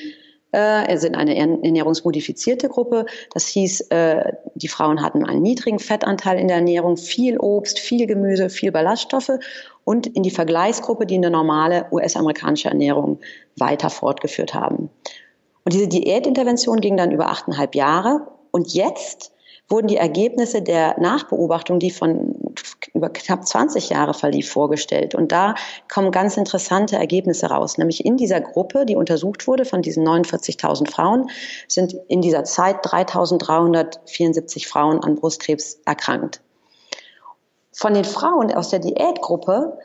also 0.57 1.07
in 1.07 1.15
eine 1.15 1.37
ernährungsmodifizierte 1.37 2.69
Gruppe. 2.69 3.05
Das 3.33 3.47
hieß, 3.47 3.81
äh, 3.89 4.33
die 4.55 4.67
Frauen 4.67 5.01
hatten 5.01 5.25
einen 5.25 5.41
niedrigen 5.41 5.79
Fettanteil 5.79 6.39
in 6.39 6.47
der 6.47 6.57
Ernährung, 6.57 6.97
viel 6.97 7.37
Obst, 7.39 7.79
viel 7.79 8.07
Gemüse, 8.07 8.49
viel 8.49 8.71
Ballaststoffe 8.71 9.31
und 9.83 10.07
in 10.07 10.23
die 10.23 10.31
Vergleichsgruppe, 10.31 11.05
die 11.05 11.15
eine 11.15 11.31
normale 11.31 11.85
US-amerikanische 11.91 12.69
Ernährung 12.69 13.19
weiter 13.57 13.89
fortgeführt 13.89 14.53
haben. 14.53 14.89
Und 15.63 15.73
diese 15.73 15.87
Diätintervention 15.87 16.81
ging 16.81 16.97
dann 16.97 17.11
über 17.11 17.27
achteinhalb 17.29 17.75
Jahre. 17.75 18.27
Und 18.51 18.73
jetzt 18.73 19.33
wurden 19.69 19.87
die 19.87 19.97
Ergebnisse 19.97 20.61
der 20.61 20.99
Nachbeobachtung, 20.99 21.79
die 21.79 21.91
von 21.91 22.35
über 22.93 23.09
knapp 23.09 23.47
20 23.47 23.89
Jahre 23.89 24.13
verlief, 24.13 24.51
vorgestellt. 24.51 25.15
Und 25.15 25.31
da 25.31 25.55
kommen 25.91 26.11
ganz 26.11 26.37
interessante 26.37 26.95
Ergebnisse 26.95 27.47
raus. 27.47 27.77
Nämlich 27.77 28.05
in 28.05 28.17
dieser 28.17 28.41
Gruppe, 28.41 28.85
die 28.85 28.95
untersucht 28.95 29.47
wurde, 29.47 29.65
von 29.65 29.81
diesen 29.81 30.07
49.000 30.07 30.89
Frauen, 30.91 31.29
sind 31.67 31.95
in 32.07 32.21
dieser 32.21 32.43
Zeit 32.43 32.85
3.374 32.85 34.67
Frauen 34.67 35.03
an 35.03 35.15
Brustkrebs 35.15 35.79
erkrankt. 35.85 36.41
Von 37.71 37.93
den 37.93 38.05
Frauen 38.05 38.53
aus 38.53 38.69
der 38.69 38.79
Diätgruppe 38.79 39.77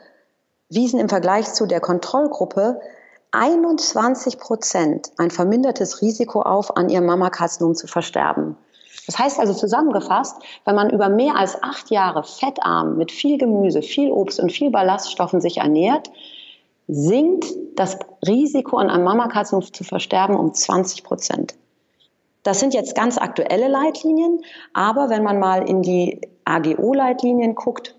wiesen 0.69 0.99
im 0.99 1.09
Vergleich 1.09 1.53
zu 1.53 1.65
der 1.65 1.79
Kontrollgruppe 1.79 2.81
21 3.31 4.39
Prozent 4.39 5.11
ein 5.17 5.31
vermindertes 5.31 6.01
Risiko 6.01 6.41
auf, 6.41 6.75
an 6.75 6.89
ihrem 6.89 7.05
Mammakarzinom 7.05 7.75
zu 7.75 7.87
versterben. 7.87 8.57
Das 9.07 9.17
heißt 9.17 9.39
also 9.39 9.53
zusammengefasst, 9.53 10.35
wenn 10.65 10.75
man 10.75 10.89
über 10.89 11.09
mehr 11.09 11.35
als 11.35 11.61
acht 11.63 11.89
Jahre 11.89 12.23
fettarm 12.23 12.97
mit 12.97 13.11
viel 13.11 13.37
Gemüse, 13.37 13.81
viel 13.81 14.11
Obst 14.11 14.39
und 14.39 14.51
viel 14.51 14.69
Ballaststoffen 14.69 15.41
sich 15.41 15.57
ernährt, 15.57 16.11
sinkt 16.87 17.45
das 17.75 17.97
Risiko 18.25 18.77
an 18.77 18.89
einem 18.89 19.05
Mammakarzinom 19.05 19.61
zu 19.73 19.83
versterben 19.83 20.35
um 20.35 20.53
20 20.53 21.03
Prozent. 21.03 21.55
Das 22.43 22.59
sind 22.59 22.73
jetzt 22.73 22.95
ganz 22.95 23.17
aktuelle 23.17 23.67
Leitlinien, 23.67 24.41
aber 24.73 25.09
wenn 25.09 25.23
man 25.23 25.39
mal 25.39 25.67
in 25.67 25.81
die 25.81 26.21
AGO-Leitlinien 26.45 27.55
guckt, 27.55 27.96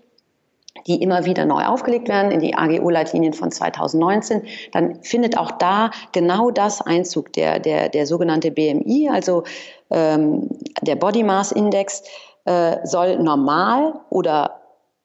die 0.87 1.01
immer 1.01 1.25
wieder 1.25 1.45
neu 1.45 1.65
aufgelegt 1.65 2.07
werden 2.07 2.31
in 2.31 2.39
die 2.39 2.55
AGO-Leitlinien 2.55 3.33
von 3.33 3.51
2019, 3.51 4.43
dann 4.71 5.03
findet 5.03 5.37
auch 5.37 5.51
da 5.51 5.91
genau 6.11 6.51
das 6.51 6.81
Einzug, 6.81 7.33
der, 7.33 7.59
der, 7.59 7.89
der 7.89 8.05
sogenannte 8.05 8.51
BMI, 8.51 9.09
also 9.11 9.43
ähm, 9.89 10.49
der 10.81 10.95
Body 10.95 11.23
Mass 11.23 11.51
Index, 11.51 12.03
äh, 12.45 12.77
soll 12.83 13.17
normal 13.19 13.99
oder 14.09 14.61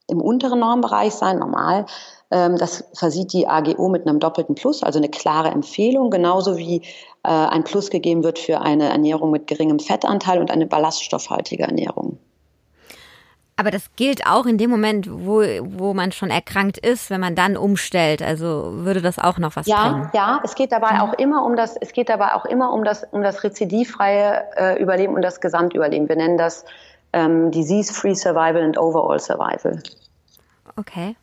im 0.07 0.21
unteren 0.21 0.61
Normbereich 0.61 1.15
sein, 1.15 1.39
normal. 1.39 1.87
Ähm, 2.31 2.57
das 2.57 2.85
versieht 2.95 3.33
die 3.33 3.47
AGO 3.49 3.89
mit 3.89 4.07
einem 4.07 4.21
doppelten 4.21 4.55
Plus, 4.55 4.83
also 4.83 4.99
eine 4.99 5.09
klare 5.09 5.49
Empfehlung, 5.49 6.11
genauso 6.11 6.59
wie 6.59 6.83
äh, 7.23 7.29
ein 7.29 7.65
Plus 7.65 7.91
gegeben 7.91 8.23
wird 8.23 8.39
für 8.39 8.61
eine 8.61 8.89
Ernährung 8.91 9.31
mit 9.31 9.47
geringem 9.47 9.79
Fettanteil 9.79 10.41
und 10.41 10.51
eine 10.51 10.67
ballaststoffhaltige 10.67 11.65
Ernährung. 11.65 12.19
Aber 13.57 13.71
das 13.71 13.95
gilt 13.95 14.27
auch 14.27 14.47
in 14.47 14.59
dem 14.59 14.69
Moment, 14.69 15.09
wo, 15.09 15.43
wo 15.63 15.95
man 15.95 16.11
schon 16.11 16.31
erkrankt 16.31 16.77
ist, 16.77 17.09
wenn 17.11 17.21
man 17.21 17.37
dann 17.37 17.57
umstellt. 17.57 18.21
Also 18.21 18.73
würde 18.73 19.01
das 19.01 19.19
auch 19.19 19.39
noch 19.39 19.55
was 19.55 19.67
ja, 19.67 19.91
bringen? 19.91 20.11
Ja, 20.13 20.41
es 20.43 20.57
geht 20.57 20.73
dabei 20.73 21.01
auch 21.01 21.13
immer 21.15 21.45
um 21.45 21.55
das, 21.55 21.77
es 21.77 21.93
geht 21.93 22.09
dabei 22.09 22.35
auch 22.35 22.45
immer 22.45 22.73
um 22.73 22.83
das, 22.83 23.05
um 23.13 23.23
das 23.23 23.45
rezidivfreie 23.45 24.45
äh, 24.57 24.83
Überleben 24.83 25.15
und 25.15 25.23
das 25.23 25.41
Gesamtüberleben. 25.41 26.09
Wir 26.09 26.17
nennen 26.17 26.37
das 26.37 26.65
ähm, 27.13 27.53
Disease-Free 27.53 28.15
Survival 28.15 28.63
and 28.63 28.77
Overall 28.77 29.21
Survival. 29.21 29.81
Okay. 30.77 31.15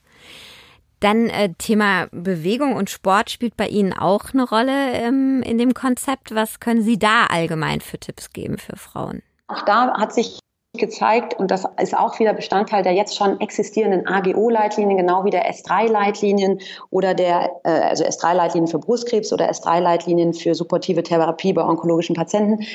Dann 1.01 1.27
äh, 1.29 1.50
Thema 1.57 2.07
Bewegung 2.11 2.75
und 2.75 2.89
Sport 2.89 3.29
spielt 3.29 3.57
bei 3.57 3.67
Ihnen 3.67 3.91
auch 3.91 4.33
eine 4.33 4.47
Rolle 4.47 4.93
ähm, 4.93 5.41
in 5.43 5.57
dem 5.57 5.73
Konzept. 5.73 6.33
Was 6.33 6.61
können 6.61 6.83
Sie 6.83 6.97
da 6.97 7.25
allgemein 7.25 7.81
für 7.81 7.97
Tipps 7.97 8.31
geben 8.31 8.57
für 8.57 8.77
Frauen? 8.77 9.21
Auch 9.47 9.63
da 9.63 9.97
hat 9.97 10.13
sich 10.13 10.39
gezeigt 10.74 11.34
und 11.34 11.51
das 11.51 11.66
ist 11.82 11.98
auch 11.98 12.18
wieder 12.20 12.34
Bestandteil 12.34 12.82
der 12.82 12.94
jetzt 12.94 13.18
schon 13.18 13.42
existierenden 13.42 14.08
AGO-Leitlinien, 14.08 14.98
genau 14.98 15.25
wie 15.25 15.30
der 15.30 15.51
S3-Leitlinien 15.51 16.62
oder 16.90 17.13
der 17.13 17.51
äh, 17.63 17.70
also 17.70 18.06
S3-Leitlinien 18.06 18.70
für 18.70 18.80
Brustkrebs 18.80 19.34
oder 19.34 19.50
S3-Leitlinien 19.50 20.34
für 20.34 20.56
supportive 20.56 21.04
Therapie 21.04 21.51
bei 21.51 21.63
onkologischen 21.63 22.16
Patienten. 22.16 22.66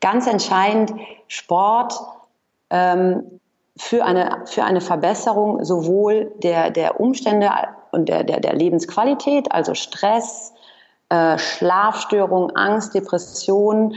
Ganz 0.00 0.26
entscheidend 0.26 0.94
Sport 1.28 1.94
ähm, 2.70 3.22
für 3.76 4.04
eine 4.04 4.42
für 4.46 4.64
eine 4.64 4.80
Verbesserung 4.80 5.64
sowohl 5.64 6.32
der 6.42 6.70
der 6.70 7.00
Umstände 7.00 7.50
und 7.92 8.08
der 8.08 8.24
der, 8.24 8.40
der 8.40 8.54
Lebensqualität, 8.54 9.52
also 9.52 9.74
Stress, 9.74 10.52
äh, 11.08 11.38
Schlafstörung, 11.38 12.50
Angst, 12.56 12.94
Depression 12.94 13.94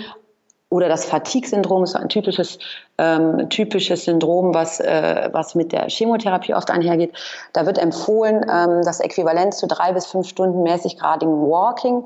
oder 0.69 0.89
das 0.89 1.05
Fatigue-Syndrom 1.05 1.83
ist 1.83 1.95
ein 1.95 2.09
typisches, 2.09 2.59
ähm, 2.97 3.49
typisches 3.49 4.03
Syndrom, 4.05 4.53
was, 4.53 4.79
äh, 4.79 5.29
was 5.31 5.55
mit 5.55 5.71
der 5.71 5.87
Chemotherapie 5.89 6.53
oft 6.53 6.69
einhergeht. 6.69 7.13
Da 7.53 7.65
wird 7.65 7.77
empfohlen, 7.77 8.45
ähm, 8.51 8.81
das 8.83 8.99
Äquivalent 8.99 9.53
zu 9.53 9.67
drei 9.67 9.93
bis 9.93 10.07
fünf 10.07 10.27
Stunden 10.27 10.63
mäßiggradigem 10.63 11.41
Walking. 11.41 12.05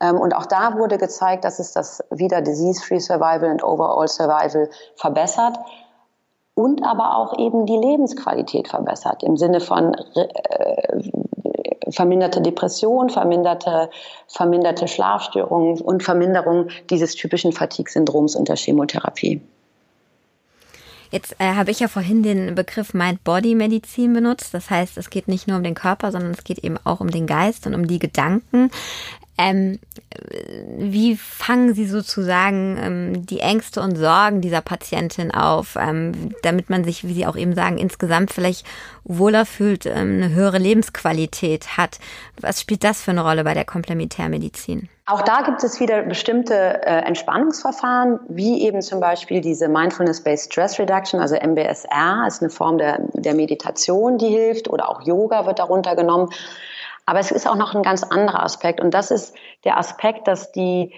Ähm, 0.00 0.20
und 0.20 0.34
auch 0.36 0.46
da 0.46 0.76
wurde 0.76 0.98
gezeigt, 0.98 1.44
dass 1.44 1.58
es 1.58 1.72
das 1.72 2.04
wieder 2.10 2.42
Disease-Free 2.42 3.00
Survival 3.00 3.50
und 3.50 3.64
Overall 3.64 4.08
Survival 4.08 4.68
verbessert 4.96 5.58
und 6.54 6.84
aber 6.84 7.16
auch 7.16 7.38
eben 7.38 7.64
die 7.64 7.78
Lebensqualität 7.78 8.68
verbessert 8.68 9.22
im 9.22 9.38
Sinne 9.38 9.60
von 9.60 9.94
äh, 10.14 10.98
verminderte 11.92 12.40
Depression, 12.40 13.10
verminderte, 13.10 13.90
verminderte 14.28 14.88
Schlafstörungen 14.88 15.80
und 15.80 16.02
Verminderung 16.02 16.68
dieses 16.90 17.14
typischen 17.14 17.52
Fatigue-Syndroms 17.52 18.34
unter 18.34 18.56
Chemotherapie. 18.56 19.40
Jetzt 21.12 21.36
äh, 21.38 21.52
habe 21.54 21.70
ich 21.70 21.80
ja 21.80 21.88
vorhin 21.88 22.22
den 22.22 22.54
Begriff 22.54 22.94
Mind-Body-Medizin 22.94 24.14
benutzt. 24.14 24.54
Das 24.54 24.70
heißt, 24.70 24.96
es 24.96 25.10
geht 25.10 25.28
nicht 25.28 25.46
nur 25.46 25.58
um 25.58 25.62
den 25.62 25.74
Körper, 25.74 26.10
sondern 26.10 26.30
es 26.30 26.42
geht 26.42 26.60
eben 26.60 26.78
auch 26.84 27.00
um 27.00 27.10
den 27.10 27.26
Geist 27.26 27.66
und 27.66 27.74
um 27.74 27.86
die 27.86 27.98
Gedanken. 27.98 28.70
Ähm, 29.38 29.78
wie 30.76 31.16
fangen 31.16 31.74
Sie 31.74 31.86
sozusagen 31.86 32.78
ähm, 32.78 33.26
die 33.26 33.40
Ängste 33.40 33.80
und 33.80 33.96
Sorgen 33.96 34.42
dieser 34.42 34.60
Patientin 34.60 35.30
auf, 35.30 35.76
ähm, 35.80 36.34
damit 36.42 36.68
man 36.68 36.84
sich, 36.84 37.06
wie 37.06 37.14
Sie 37.14 37.26
auch 37.26 37.36
eben 37.36 37.54
sagen, 37.54 37.78
insgesamt 37.78 38.30
vielleicht 38.30 38.66
wohler 39.04 39.46
fühlt, 39.46 39.86
ähm, 39.86 40.22
eine 40.22 40.30
höhere 40.30 40.58
Lebensqualität 40.58 41.78
hat? 41.78 41.98
Was 42.40 42.60
spielt 42.60 42.84
das 42.84 43.00
für 43.00 43.12
eine 43.12 43.22
Rolle 43.22 43.42
bei 43.44 43.54
der 43.54 43.64
Komplementärmedizin? 43.64 44.88
Auch 45.06 45.22
da 45.22 45.42
gibt 45.42 45.64
es 45.64 45.80
wieder 45.80 46.02
bestimmte 46.02 46.54
äh, 46.54 47.00
Entspannungsverfahren, 47.00 48.20
wie 48.28 48.62
eben 48.62 48.82
zum 48.82 49.00
Beispiel 49.00 49.40
diese 49.40 49.68
Mindfulness-Based 49.68 50.52
Stress 50.52 50.78
Reduction, 50.78 51.20
also 51.20 51.34
MBSR, 51.34 52.24
ist 52.28 52.40
eine 52.40 52.50
Form 52.50 52.78
der, 52.78 53.00
der 53.14 53.34
Meditation, 53.34 54.18
die 54.18 54.28
hilft, 54.28 54.68
oder 54.68 54.88
auch 54.88 55.02
Yoga 55.02 55.46
wird 55.46 55.58
darunter 55.58 55.96
genommen. 55.96 56.30
Aber 57.06 57.18
es 57.18 57.30
ist 57.30 57.48
auch 57.48 57.56
noch 57.56 57.74
ein 57.74 57.82
ganz 57.82 58.02
anderer 58.02 58.42
Aspekt 58.42 58.80
und 58.80 58.92
das 58.92 59.10
ist 59.10 59.34
der 59.64 59.78
Aspekt, 59.78 60.28
dass 60.28 60.52
die, 60.52 60.94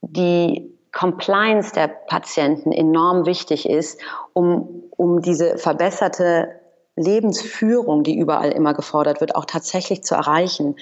die 0.00 0.72
Compliance 0.92 1.72
der 1.72 1.88
Patienten 1.88 2.72
enorm 2.72 3.26
wichtig 3.26 3.68
ist, 3.68 4.00
um, 4.32 4.84
um 4.96 5.20
diese 5.20 5.58
verbesserte 5.58 6.60
Lebensführung, 6.96 8.02
die 8.02 8.16
überall 8.16 8.50
immer 8.50 8.72
gefordert 8.72 9.20
wird, 9.20 9.34
auch 9.34 9.44
tatsächlich 9.44 10.02
zu 10.02 10.14
erreichen. 10.14 10.76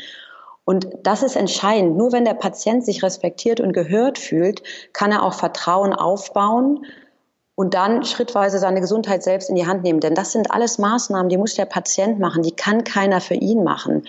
Und 0.65 0.89
das 1.03 1.23
ist 1.23 1.37
entscheidend. 1.37 1.97
Nur 1.97 2.13
wenn 2.13 2.25
der 2.25 2.35
Patient 2.35 2.85
sich 2.85 3.03
respektiert 3.03 3.61
und 3.61 3.73
gehört 3.73 4.19
fühlt, 4.19 4.63
kann 4.93 5.13
er 5.13 5.23
auch 5.23 5.35
Vertrauen 5.35 5.93
aufbauen 5.93 6.87
und 7.55 7.75
dann 7.75 8.05
schrittweise 8.05 8.59
seine 8.59 8.81
Gesundheit 8.81 9.23
selbst 9.23 9.49
in 9.49 9.55
die 9.55 9.67
Hand 9.67 9.83
nehmen. 9.83 10.01
Denn 10.01 10.15
das 10.15 10.33
sind 10.33 10.51
alles 10.51 10.79
Maßnahmen, 10.79 11.29
die 11.29 11.37
muss 11.37 11.55
der 11.55 11.67
Patient 11.67 12.19
machen, 12.19 12.43
die 12.43 12.53
kann 12.53 12.85
keiner 12.85 13.21
für 13.21 13.35
ihn 13.35 13.63
machen. 13.63 14.05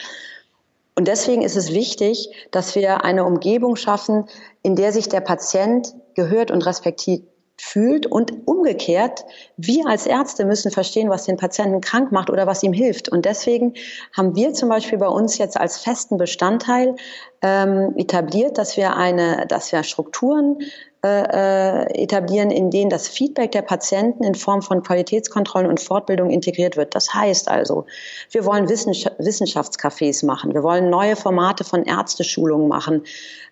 Und 0.96 1.08
deswegen 1.08 1.42
ist 1.42 1.58
es 1.58 1.74
wichtig, 1.74 2.30
dass 2.52 2.74
wir 2.76 3.04
eine 3.04 3.26
Umgebung 3.26 3.76
schaffen, 3.76 4.26
in 4.64 4.76
der 4.76 4.92
sich 4.92 5.10
der 5.10 5.20
Patient 5.20 5.94
gehört 6.16 6.52
und 6.52 6.66
respektiert 6.66 7.24
fühlt 7.58 8.06
und 8.06 8.48
umgekehrt, 8.48 9.24
wir 9.56 9.88
als 9.88 10.06
Ärzte 10.06 10.46
müssen 10.46 10.72
verstehen, 10.72 11.10
was 11.10 11.24
den 11.24 11.38
Patienten 11.38 11.80
krank 11.80 12.12
macht 12.12 12.30
oder 12.30 12.48
was 12.48 12.64
ihm 12.64 12.74
hilft. 12.74 13.08
Und 13.10 13.26
deswegen 13.26 13.76
haben 14.16 14.36
wir 14.36 14.54
zum 14.54 14.70
Beispiel 14.70 14.98
bei 14.98 15.08
uns 15.08 15.38
jetzt 15.38 15.58
als 15.58 15.78
festen 15.78 16.18
Bestandteil 16.18 16.96
ähm, 17.42 17.94
etabliert, 17.96 18.58
dass 18.58 18.76
wir 18.76 18.96
eine, 18.96 19.46
dass 19.48 19.72
wir 19.72 19.84
Strukturen 19.84 20.60
äh, 21.06 21.84
äh, 21.84 22.04
etablieren, 22.04 22.50
in 22.50 22.72
denen 22.72 22.90
das 22.90 23.08
Feedback 23.08 23.52
der 23.52 23.62
Patienten 23.62 24.24
in 24.24 24.34
Form 24.34 24.64
von 24.64 24.82
Qualitätskontrollen 24.82 25.70
und 25.70 25.80
Fortbildung 25.80 26.32
integriert 26.32 26.78
wird. 26.78 26.96
Das 26.96 27.14
heißt 27.14 27.48
also, 27.48 27.86
wir 28.32 28.44
wollen 28.44 28.68
Wissenschaftscafés 28.68 30.26
machen, 30.26 30.56
wir 30.56 30.64
wollen 30.64 30.90
neue 30.90 31.16
Formate 31.16 31.64
von 31.64 31.84
Ärzteschulungen 31.84 32.68
machen, 32.68 33.04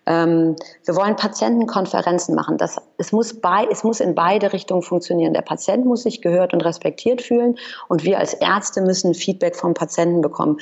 ähm, 0.06 0.56
wir 0.84 0.96
wollen 0.96 1.14
Patientenkonferenzen 1.14 2.34
machen. 2.34 2.58
Das, 2.58 2.76
es, 2.98 3.12
muss 3.12 3.40
bei, 3.40 3.68
es 3.70 3.84
muss 3.84 4.00
in 4.00 4.16
beide 4.16 4.52
Richtungen 4.52 4.82
funktionieren. 4.82 5.32
Der 5.32 5.42
Patient 5.42 5.86
muss 5.86 6.02
sich 6.02 6.22
gehört 6.22 6.54
und 6.54 6.64
respektiert 6.64 7.22
fühlen 7.22 7.54
und 7.86 8.02
wir 8.02 8.18
als 8.18 8.34
Ärzte 8.34 8.80
müssen 8.80 9.14
Feedback 9.14 9.54
vom 9.54 9.74
Patienten 9.74 10.22
bekommen. 10.22 10.58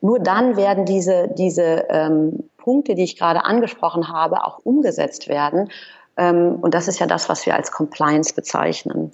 Nur 0.00 0.18
dann 0.18 0.56
werden 0.56 0.86
diese, 0.86 1.28
diese 1.36 1.84
ähm, 1.90 2.44
Punkte, 2.56 2.94
die 2.94 3.04
ich 3.04 3.18
gerade 3.18 3.44
angesprochen 3.44 4.08
habe, 4.08 4.44
auch 4.44 4.60
umgesetzt 4.64 5.28
werden. 5.28 5.68
Ähm, 6.20 6.56
und 6.60 6.74
das 6.74 6.86
ist 6.86 7.00
ja 7.00 7.06
das, 7.06 7.28
was 7.28 7.46
wir 7.46 7.54
als 7.54 7.72
Compliance 7.72 8.34
bezeichnen. 8.34 9.10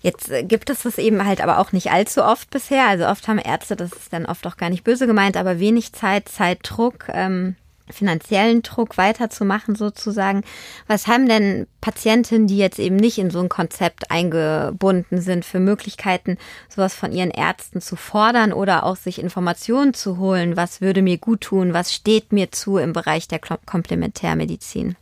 Jetzt 0.00 0.30
äh, 0.30 0.44
gibt 0.44 0.68
es 0.68 0.82
das 0.82 0.98
eben 0.98 1.24
halt 1.26 1.40
aber 1.40 1.58
auch 1.58 1.72
nicht 1.72 1.90
allzu 1.90 2.22
oft 2.22 2.50
bisher. 2.50 2.86
Also 2.86 3.06
oft 3.06 3.26
haben 3.26 3.38
Ärzte, 3.38 3.74
das 3.74 3.92
ist 3.92 4.12
dann 4.12 4.26
oft 4.26 4.46
auch 4.46 4.58
gar 4.58 4.68
nicht 4.68 4.84
böse 4.84 5.06
gemeint, 5.06 5.36
aber 5.36 5.58
wenig 5.58 5.92
Zeit, 5.94 6.28
Zeitdruck. 6.28 7.06
Ähm 7.08 7.56
finanziellen 7.88 8.62
Druck 8.62 8.98
weiterzumachen 8.98 9.76
sozusagen. 9.76 10.42
Was 10.88 11.06
haben 11.06 11.28
denn 11.28 11.68
Patientinnen, 11.80 12.48
die 12.48 12.58
jetzt 12.58 12.80
eben 12.80 12.96
nicht 12.96 13.16
in 13.16 13.30
so 13.30 13.38
ein 13.38 13.48
Konzept 13.48 14.10
eingebunden 14.10 15.20
sind, 15.20 15.44
für 15.44 15.60
Möglichkeiten, 15.60 16.36
sowas 16.68 16.96
von 16.96 17.12
ihren 17.12 17.30
Ärzten 17.30 17.80
zu 17.80 17.94
fordern 17.94 18.52
oder 18.52 18.84
auch 18.84 18.96
sich 18.96 19.20
Informationen 19.20 19.94
zu 19.94 20.18
holen? 20.18 20.56
Was 20.56 20.80
würde 20.80 21.00
mir 21.00 21.18
gut 21.18 21.42
tun? 21.42 21.74
Was 21.74 21.94
steht 21.94 22.32
mir 22.32 22.50
zu 22.50 22.78
im 22.78 22.92
Bereich 22.92 23.28
der 23.28 23.38
Komplementärmedizin? 23.38 24.96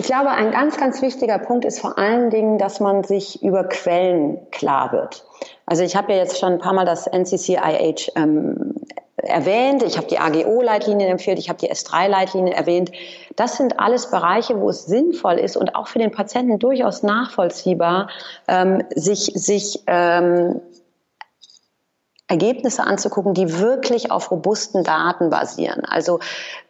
Ich 0.00 0.06
glaube, 0.06 0.30
ein 0.30 0.52
ganz, 0.52 0.76
ganz 0.76 1.02
wichtiger 1.02 1.38
Punkt 1.40 1.64
ist 1.64 1.80
vor 1.80 1.98
allen 1.98 2.30
Dingen, 2.30 2.56
dass 2.56 2.78
man 2.78 3.02
sich 3.02 3.42
über 3.42 3.64
Quellen 3.64 4.38
klar 4.52 4.92
wird. 4.92 5.24
Also 5.66 5.82
ich 5.82 5.96
habe 5.96 6.12
ja 6.12 6.18
jetzt 6.18 6.38
schon 6.38 6.52
ein 6.52 6.58
paar 6.60 6.72
Mal 6.72 6.84
das 6.84 7.08
NCCIH 7.08 8.12
ähm, 8.14 8.76
erwähnt, 9.16 9.82
ich 9.82 9.96
habe 9.96 10.06
die 10.06 10.20
AGO-Leitlinien 10.20 11.10
empfiehlt, 11.10 11.40
ich 11.40 11.48
habe 11.48 11.58
die 11.58 11.72
S3-Leitlinien 11.72 12.54
erwähnt. 12.54 12.92
Das 13.34 13.56
sind 13.56 13.80
alles 13.80 14.08
Bereiche, 14.10 14.60
wo 14.60 14.68
es 14.70 14.86
sinnvoll 14.86 15.34
ist 15.34 15.56
und 15.56 15.74
auch 15.74 15.88
für 15.88 15.98
den 15.98 16.12
Patienten 16.12 16.60
durchaus 16.60 17.02
nachvollziehbar, 17.02 18.08
ähm, 18.46 18.84
sich, 18.94 19.32
sich 19.34 19.82
ähm, 19.88 20.60
Ergebnisse 22.28 22.84
anzugucken, 22.84 23.32
die 23.32 23.58
wirklich 23.58 24.10
auf 24.10 24.30
robusten 24.30 24.84
Daten 24.84 25.30
basieren. 25.30 25.84
Also 25.86 26.20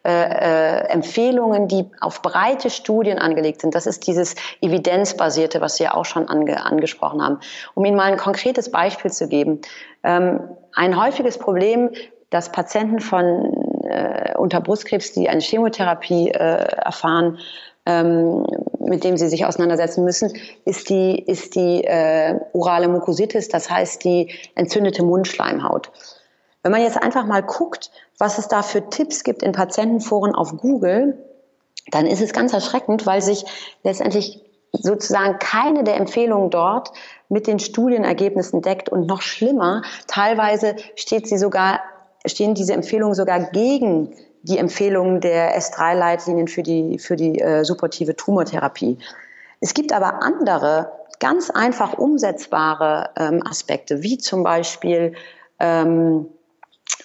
äh, 0.05 0.09
äh, 0.09 0.87
Empfehlungen, 0.87 1.67
die 1.67 1.85
auf 1.99 2.21
breite 2.21 2.69
Studien 2.69 3.19
angelegt 3.19 3.61
sind. 3.61 3.75
Das 3.75 3.85
ist 3.85 4.07
dieses 4.07 4.35
evidenzbasierte, 4.61 5.59
was 5.59 5.75
Sie 5.75 5.83
ja 5.83 5.93
auch 5.93 6.05
schon 6.05 6.29
ange 6.29 6.65
angesprochen 6.65 7.21
haben. 7.21 7.39
Um 7.75 7.83
Ihnen 7.83 7.97
mal 7.97 8.11
ein 8.11 8.17
konkretes 8.17 8.71
Beispiel 8.71 9.11
zu 9.11 9.27
geben. 9.27 9.59
Ähm, 10.03 10.39
ein 10.73 11.01
häufiges 11.01 11.37
Problem, 11.37 11.89
das 12.29 12.51
Patienten 12.51 13.01
von 13.01 13.83
äh, 13.83 14.37
unter 14.37 14.61
Brustkrebs, 14.61 15.11
die 15.11 15.27
eine 15.27 15.41
Chemotherapie 15.41 16.29
äh, 16.29 16.37
erfahren, 16.37 17.39
ähm, 17.85 18.45
mit 18.79 19.03
dem 19.03 19.17
sie 19.17 19.27
sich 19.27 19.45
auseinandersetzen 19.45 20.03
müssen, 20.03 20.33
ist 20.65 20.89
die, 20.89 21.19
ist 21.19 21.55
die 21.55 21.83
äh, 21.83 22.39
orale 22.53 22.87
Mukositis, 22.87 23.49
das 23.49 23.69
heißt 23.69 24.03
die 24.03 24.31
entzündete 24.55 25.03
Mundschleimhaut. 25.03 25.91
Wenn 26.63 26.71
man 26.71 26.81
jetzt 26.81 27.01
einfach 27.01 27.25
mal 27.25 27.43
guckt, 27.43 27.91
was 28.17 28.37
es 28.37 28.47
da 28.47 28.63
für 28.63 28.89
Tipps 28.89 29.23
gibt 29.23 29.43
in 29.43 29.51
Patientenforen 29.51 30.35
auf 30.35 30.57
Google, 30.57 31.17
dann 31.91 32.05
ist 32.05 32.21
es 32.21 32.33
ganz 32.33 32.53
erschreckend, 32.53 33.05
weil 33.05 33.21
sich 33.21 33.45
letztendlich 33.83 34.43
sozusagen 34.71 35.39
keine 35.39 35.83
der 35.83 35.97
Empfehlungen 35.97 36.49
dort 36.49 36.91
mit 37.27 37.47
den 37.47 37.59
Studienergebnissen 37.59 38.61
deckt 38.61 38.89
und 38.89 39.07
noch 39.07 39.21
schlimmer, 39.21 39.83
teilweise 40.07 40.75
steht 40.95 41.27
sie 41.27 41.37
sogar, 41.37 41.79
stehen 42.25 42.53
diese 42.53 42.73
Empfehlungen 42.73 43.15
sogar 43.15 43.51
gegen 43.51 44.13
die 44.43 44.57
Empfehlungen 44.57 45.21
der 45.21 45.57
S3-Leitlinien 45.57 46.47
für 46.47 46.63
die, 46.63 46.99
für 46.99 47.15
die 47.15 47.39
äh, 47.39 47.63
supportive 47.63 48.15
Tumortherapie. 48.15 48.97
Es 49.59 49.73
gibt 49.73 49.91
aber 49.91 50.21
andere, 50.23 50.91
ganz 51.19 51.49
einfach 51.49 51.93
umsetzbare 51.93 53.09
ähm, 53.17 53.43
Aspekte, 53.45 54.01
wie 54.01 54.17
zum 54.17 54.43
Beispiel 54.43 55.13
ähm, 55.59 56.27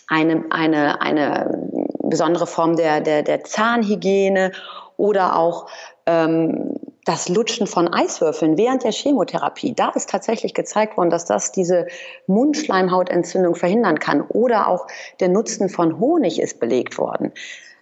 eine, 0.08 0.44
eine, 0.50 1.00
eine 1.00 1.68
besondere 2.02 2.46
Form 2.46 2.76
der, 2.76 3.00
der, 3.00 3.22
der 3.22 3.42
Zahnhygiene 3.44 4.52
oder 4.96 5.36
auch 5.36 5.68
ähm, 6.06 6.76
das 7.04 7.28
Lutschen 7.28 7.66
von 7.66 7.92
Eiswürfeln 7.92 8.56
während 8.56 8.82
der 8.82 8.92
Chemotherapie, 8.92 9.74
da 9.74 9.90
ist 9.90 10.08
tatsächlich 10.08 10.54
gezeigt 10.54 10.96
worden, 10.96 11.10
dass 11.10 11.26
das 11.26 11.52
diese 11.52 11.86
Mundschleimhautentzündung 12.26 13.54
verhindern 13.54 13.98
kann. 13.98 14.22
Oder 14.22 14.68
auch 14.68 14.86
der 15.20 15.28
Nutzen 15.28 15.68
von 15.68 16.00
Honig 16.00 16.40
ist 16.40 16.60
belegt 16.60 16.98
worden. 16.98 17.32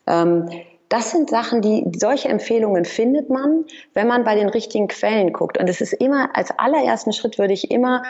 Ähm, 0.06 0.48
das 0.88 1.11
sind 1.11 1.30
Sachen, 1.30 1.62
die 1.62 1.90
solche 1.96 2.28
Empfehlungen 2.28 2.85
findet 2.85 3.30
man, 3.30 3.64
wenn 3.94 4.08
man 4.08 4.24
bei 4.24 4.35
den 4.35 4.50
richtigen 4.50 4.88
Quellen 4.88 5.32
guckt. 5.32 5.56
Und 5.56 5.68
es 5.68 5.80
ist 5.80 5.94
immer, 5.94 6.37
als 6.37 6.50
allerersten 6.58 7.14
Schritt 7.14 7.38
würde 7.38 7.54
ich 7.54 7.70
immer 7.70 8.02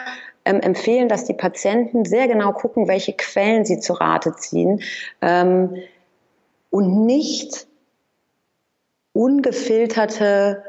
ähm, 0.43 0.59
empfehlen, 0.59 1.07
dass 1.07 1.23
die 1.23 1.33
Patienten 1.33 2.03
sehr 2.03 2.27
genau 2.27 2.51
gucken, 2.51 2.89
welche 2.89 3.13
Quellen 3.13 3.63
sie 3.63 3.79
zu 3.79 3.93
Rate 3.93 4.35
ziehen 4.35 4.81
ähm, 5.21 5.77
und 6.71 7.05
nicht 7.05 7.67
ungefilterte 9.13 10.63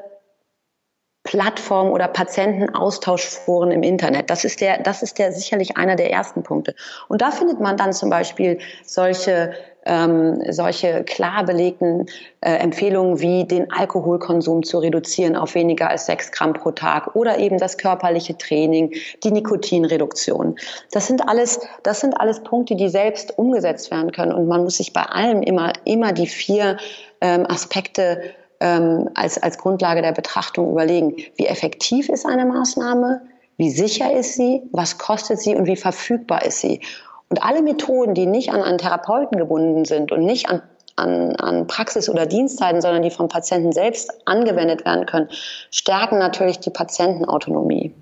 Plattformen 1.35 1.91
oder 1.91 2.07
Patientenaustauschforen 2.07 3.73
im 3.73 3.83
Internet. 3.83 4.31
Das 4.31 4.45
ist 4.45 4.61
der, 4.61 4.79
das 4.79 5.03
ist 5.03 5.19
der 5.19 5.33
sicherlich 5.33 5.77
einer 5.77 5.97
der 5.97 6.13
ersten 6.13 6.45
Punkte. 6.45 6.77
Und 7.09 7.23
da 7.23 7.33
findet 7.33 7.59
man 7.59 7.77
dann 7.77 7.93
zum 7.93 8.09
Beispiel 8.09 8.59
solche 8.85 9.53
ähm, 9.87 10.41
solche 10.51 11.05
klar 11.05 11.45
belegten 11.45 12.07
äh, 12.41 12.55
Empfehlungen 12.55 13.21
wie 13.21 13.45
den 13.45 13.71
Alkoholkonsum 13.71 14.63
zu 14.63 14.79
reduzieren 14.79 15.37
auf 15.37 15.55
weniger 15.55 15.91
als 15.91 16.07
sechs 16.07 16.33
Gramm 16.33 16.55
pro 16.55 16.71
Tag 16.71 17.15
oder 17.17 17.37
eben 17.37 17.59
das 17.59 17.77
körperliche 17.77 18.39
Training, 18.39 18.95
die 19.25 19.31
Nikotinreduktion. 19.31 20.57
Das 20.93 21.07
sind 21.07 21.29
alles, 21.29 21.61
das 21.83 22.01
sind 22.01 22.19
alles 22.19 22.41
Punkte, 22.45 22.77
die 22.77 22.89
selbst 22.89 23.37
umgesetzt 23.37 23.91
werden 23.91 24.13
können. 24.13 24.33
Und 24.33 24.47
man 24.47 24.63
muss 24.65 24.79
sich 24.79 24.95
bei 24.95 25.03
allem 25.03 25.43
immer, 25.43 25.75
immer 25.85 26.13
die 26.13 26.29
vier 26.29 26.79
ähm, 27.21 27.45
Aspekte 27.47 28.23
ähm, 28.65 29.11
als, 29.15 29.41
als 29.41 29.59
Grundlage 29.59 30.01
der 30.01 30.13
Betrachtung 30.13 30.71
überlegen, 30.73 31.17
wie 31.37 31.47
effektiv 31.47 32.09
ist 32.09 32.25
eine 32.25 32.47
Maßnahme, 32.47 33.21
wie 33.59 33.71
sicher 33.71 34.13
ist 34.13 34.35
sie, 34.35 34.63
was 34.73 34.97
kostet 34.97 35.39
sie 35.39 35.55
und 35.55 35.67
wie 35.67 35.77
verfügbar 35.77 36.45
ist 36.45 36.61
sie. 36.61 36.81
Und 37.29 37.45
alle 37.45 37.61
Methoden, 37.61 38.15
die 38.15 38.25
nicht 38.25 38.51
an 38.51 38.63
einen 38.63 38.79
Therapeuten 38.79 39.39
gebunden 39.39 39.85
sind 39.85 40.13
und 40.13 40.25
nicht 40.25 40.49
an, 40.49 40.63
an, 40.97 41.37
an 41.37 41.67
Praxis- 41.67 42.09
oder 42.09 42.25
Dienstzeiten, 42.25 42.81
sondern 42.81 43.03
die 43.03 43.11
vom 43.11 43.29
Patienten 43.29 43.73
selbst 43.73 44.11
angewendet 44.25 44.87
werden 44.87 45.05
können, 45.05 45.29
stärken 45.71 46.19
natürlich 46.19 46.59
die 46.59 46.71
Patientenautonomie. 46.71 47.93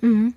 Mhm. 0.00 0.34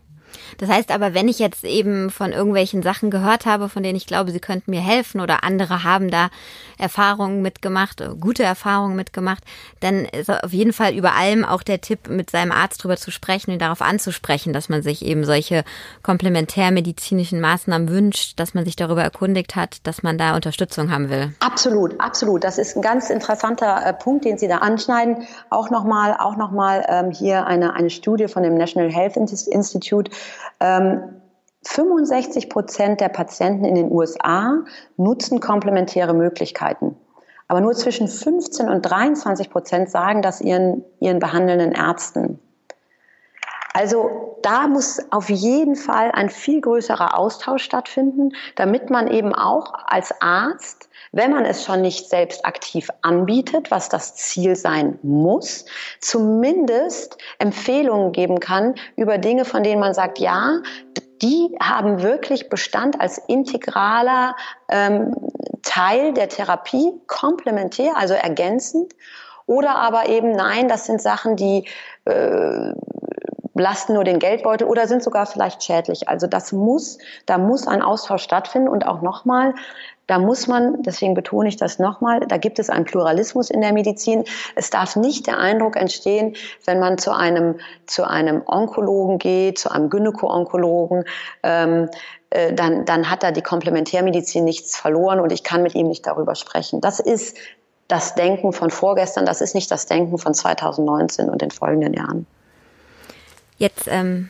Das 0.61 0.69
heißt 0.69 0.91
aber, 0.91 1.15
wenn 1.15 1.27
ich 1.27 1.39
jetzt 1.39 1.63
eben 1.63 2.11
von 2.11 2.33
irgendwelchen 2.33 2.83
Sachen 2.83 3.09
gehört 3.09 3.47
habe, 3.47 3.67
von 3.67 3.81
denen 3.81 3.95
ich 3.95 4.05
glaube, 4.05 4.31
sie 4.31 4.39
könnten 4.39 4.69
mir 4.69 4.79
helfen 4.79 5.19
oder 5.19 5.43
andere 5.43 5.83
haben 5.83 6.11
da 6.11 6.29
Erfahrungen 6.77 7.41
mitgemacht, 7.41 8.03
gute 8.19 8.43
Erfahrungen 8.43 8.95
mitgemacht, 8.95 9.43
dann 9.79 10.05
ist 10.05 10.29
auf 10.29 10.53
jeden 10.53 10.71
Fall 10.71 10.93
über 10.93 11.15
allem 11.15 11.45
auch 11.45 11.63
der 11.63 11.81
Tipp, 11.81 12.09
mit 12.09 12.29
seinem 12.29 12.51
Arzt 12.51 12.83
drüber 12.83 12.95
zu 12.95 13.09
sprechen 13.09 13.53
und 13.53 13.59
darauf 13.59 13.81
anzusprechen, 13.81 14.53
dass 14.53 14.69
man 14.69 14.83
sich 14.83 15.03
eben 15.03 15.25
solche 15.25 15.63
komplementärmedizinischen 16.03 17.41
Maßnahmen 17.41 17.89
wünscht, 17.89 18.39
dass 18.39 18.53
man 18.53 18.63
sich 18.63 18.75
darüber 18.75 19.01
erkundigt 19.01 19.55
hat, 19.55 19.79
dass 19.87 20.03
man 20.03 20.19
da 20.19 20.35
Unterstützung 20.35 20.91
haben 20.91 21.09
will. 21.09 21.33
Absolut, 21.39 21.99
absolut. 21.99 22.43
Das 22.43 22.59
ist 22.59 22.75
ein 22.75 22.83
ganz 22.83 23.09
interessanter 23.09 23.83
äh, 23.83 23.93
Punkt, 23.93 24.25
den 24.25 24.37
Sie 24.37 24.47
da 24.47 24.57
anschneiden. 24.57 25.23
Auch 25.49 25.71
nochmal, 25.71 26.15
auch 26.19 26.37
noch 26.37 26.51
mal, 26.51 26.85
ähm, 26.87 27.09
hier 27.09 27.47
eine, 27.47 27.73
eine 27.73 27.89
Studie 27.89 28.27
von 28.27 28.43
dem 28.43 28.53
National 28.53 28.91
Health 28.91 29.17
Institute. 29.17 30.11
Ähm, 30.59 31.21
65 31.63 32.49
Prozent 32.49 33.01
der 33.01 33.09
Patienten 33.09 33.65
in 33.65 33.75
den 33.75 33.91
USA 33.91 34.63
nutzen 34.97 35.39
komplementäre 35.39 36.13
Möglichkeiten. 36.13 36.97
Aber 37.47 37.61
nur 37.61 37.73
zwischen 37.73 38.07
15 38.07 38.69
und 38.69 38.81
23 38.81 39.49
Prozent 39.49 39.89
sagen 39.89 40.21
das 40.21 40.41
ihren, 40.41 40.83
ihren 40.99 41.19
behandelnden 41.19 41.73
Ärzten. 41.73 42.39
Also 43.73 44.37
da 44.41 44.67
muss 44.67 45.01
auf 45.11 45.29
jeden 45.29 45.75
Fall 45.75 46.11
ein 46.11 46.29
viel 46.29 46.61
größerer 46.61 47.17
Austausch 47.17 47.63
stattfinden, 47.63 48.31
damit 48.55 48.89
man 48.89 49.07
eben 49.07 49.33
auch 49.33 49.73
als 49.85 50.13
Arzt, 50.21 50.89
wenn 51.11 51.31
man 51.31 51.45
es 51.45 51.65
schon 51.65 51.81
nicht 51.81 52.09
selbst 52.09 52.45
aktiv 52.45 52.89
anbietet, 53.01 53.69
was 53.69 53.89
das 53.89 54.15
Ziel 54.15 54.55
sein 54.55 54.97
muss, 55.01 55.65
zumindest 55.99 57.17
Empfehlungen 57.37 58.11
geben 58.11 58.39
kann 58.39 58.75
über 58.95 59.17
Dinge, 59.17 59.45
von 59.45 59.63
denen 59.63 59.81
man 59.81 59.93
sagt, 59.93 60.19
ja, 60.19 60.61
die 61.21 61.55
haben 61.61 62.01
wirklich 62.01 62.49
Bestand 62.49 62.99
als 62.99 63.17
integraler 63.17 64.35
ähm, 64.69 65.15
Teil 65.61 66.13
der 66.13 66.29
Therapie, 66.29 66.93
komplementär, 67.07 67.95
also 67.95 68.13
ergänzend. 68.13 68.93
Oder 69.45 69.75
aber 69.75 70.07
eben, 70.07 70.31
nein, 70.31 70.67
das 70.67 70.85
sind 70.85 71.01
Sachen, 71.01 71.35
die 71.35 71.67
äh, 72.05 72.71
belasten 73.53 73.93
nur 73.93 74.03
den 74.03 74.19
Geldbeutel 74.19 74.67
oder 74.67 74.87
sind 74.87 75.03
sogar 75.03 75.25
vielleicht 75.25 75.63
schädlich. 75.63 76.07
Also 76.09 76.27
das 76.27 76.51
muss, 76.51 76.97
da 77.25 77.37
muss 77.37 77.67
ein 77.67 77.81
Austausch 77.81 78.23
stattfinden 78.23 78.69
und 78.69 78.85
auch 78.85 79.01
nochmal, 79.01 79.53
da 80.07 80.19
muss 80.19 80.47
man, 80.47 80.83
deswegen 80.83 81.13
betone 81.13 81.47
ich 81.47 81.57
das 81.57 81.79
nochmal, 81.79 82.19
da 82.21 82.37
gibt 82.37 82.59
es 82.59 82.69
einen 82.69 82.85
Pluralismus 82.85 83.49
in 83.49 83.61
der 83.61 83.71
Medizin. 83.71 84.25
Es 84.55 84.69
darf 84.69 84.95
nicht 84.95 85.27
der 85.27 85.37
Eindruck 85.37 85.77
entstehen, 85.77 86.35
wenn 86.65 86.79
man 86.79 86.97
zu 86.97 87.15
einem, 87.15 87.59
zu 87.85 88.03
einem 88.05 88.41
Onkologen 88.45 89.19
geht, 89.19 89.59
zu 89.59 89.71
einem 89.71 89.89
Gynäko-Onkologen, 89.89 91.05
ähm, 91.43 91.89
äh, 92.29 92.53
dann, 92.53 92.85
dann 92.85 93.09
hat 93.09 93.23
da 93.23 93.31
die 93.31 93.41
Komplementärmedizin 93.41 94.43
nichts 94.43 94.75
verloren 94.75 95.19
und 95.19 95.31
ich 95.31 95.43
kann 95.43 95.63
mit 95.63 95.75
ihm 95.75 95.87
nicht 95.87 96.05
darüber 96.05 96.35
sprechen. 96.35 96.81
Das 96.81 96.99
ist 96.99 97.37
das 97.87 98.15
Denken 98.15 98.53
von 98.53 98.69
vorgestern, 98.69 99.25
das 99.25 99.41
ist 99.41 99.53
nicht 99.53 99.69
das 99.69 99.85
Denken 99.85 100.17
von 100.17 100.33
2019 100.33 101.29
und 101.29 101.41
den 101.41 101.51
folgenden 101.51 101.93
Jahren. 101.93 102.25
Jetzt 103.61 103.87
ähm, 103.87 104.29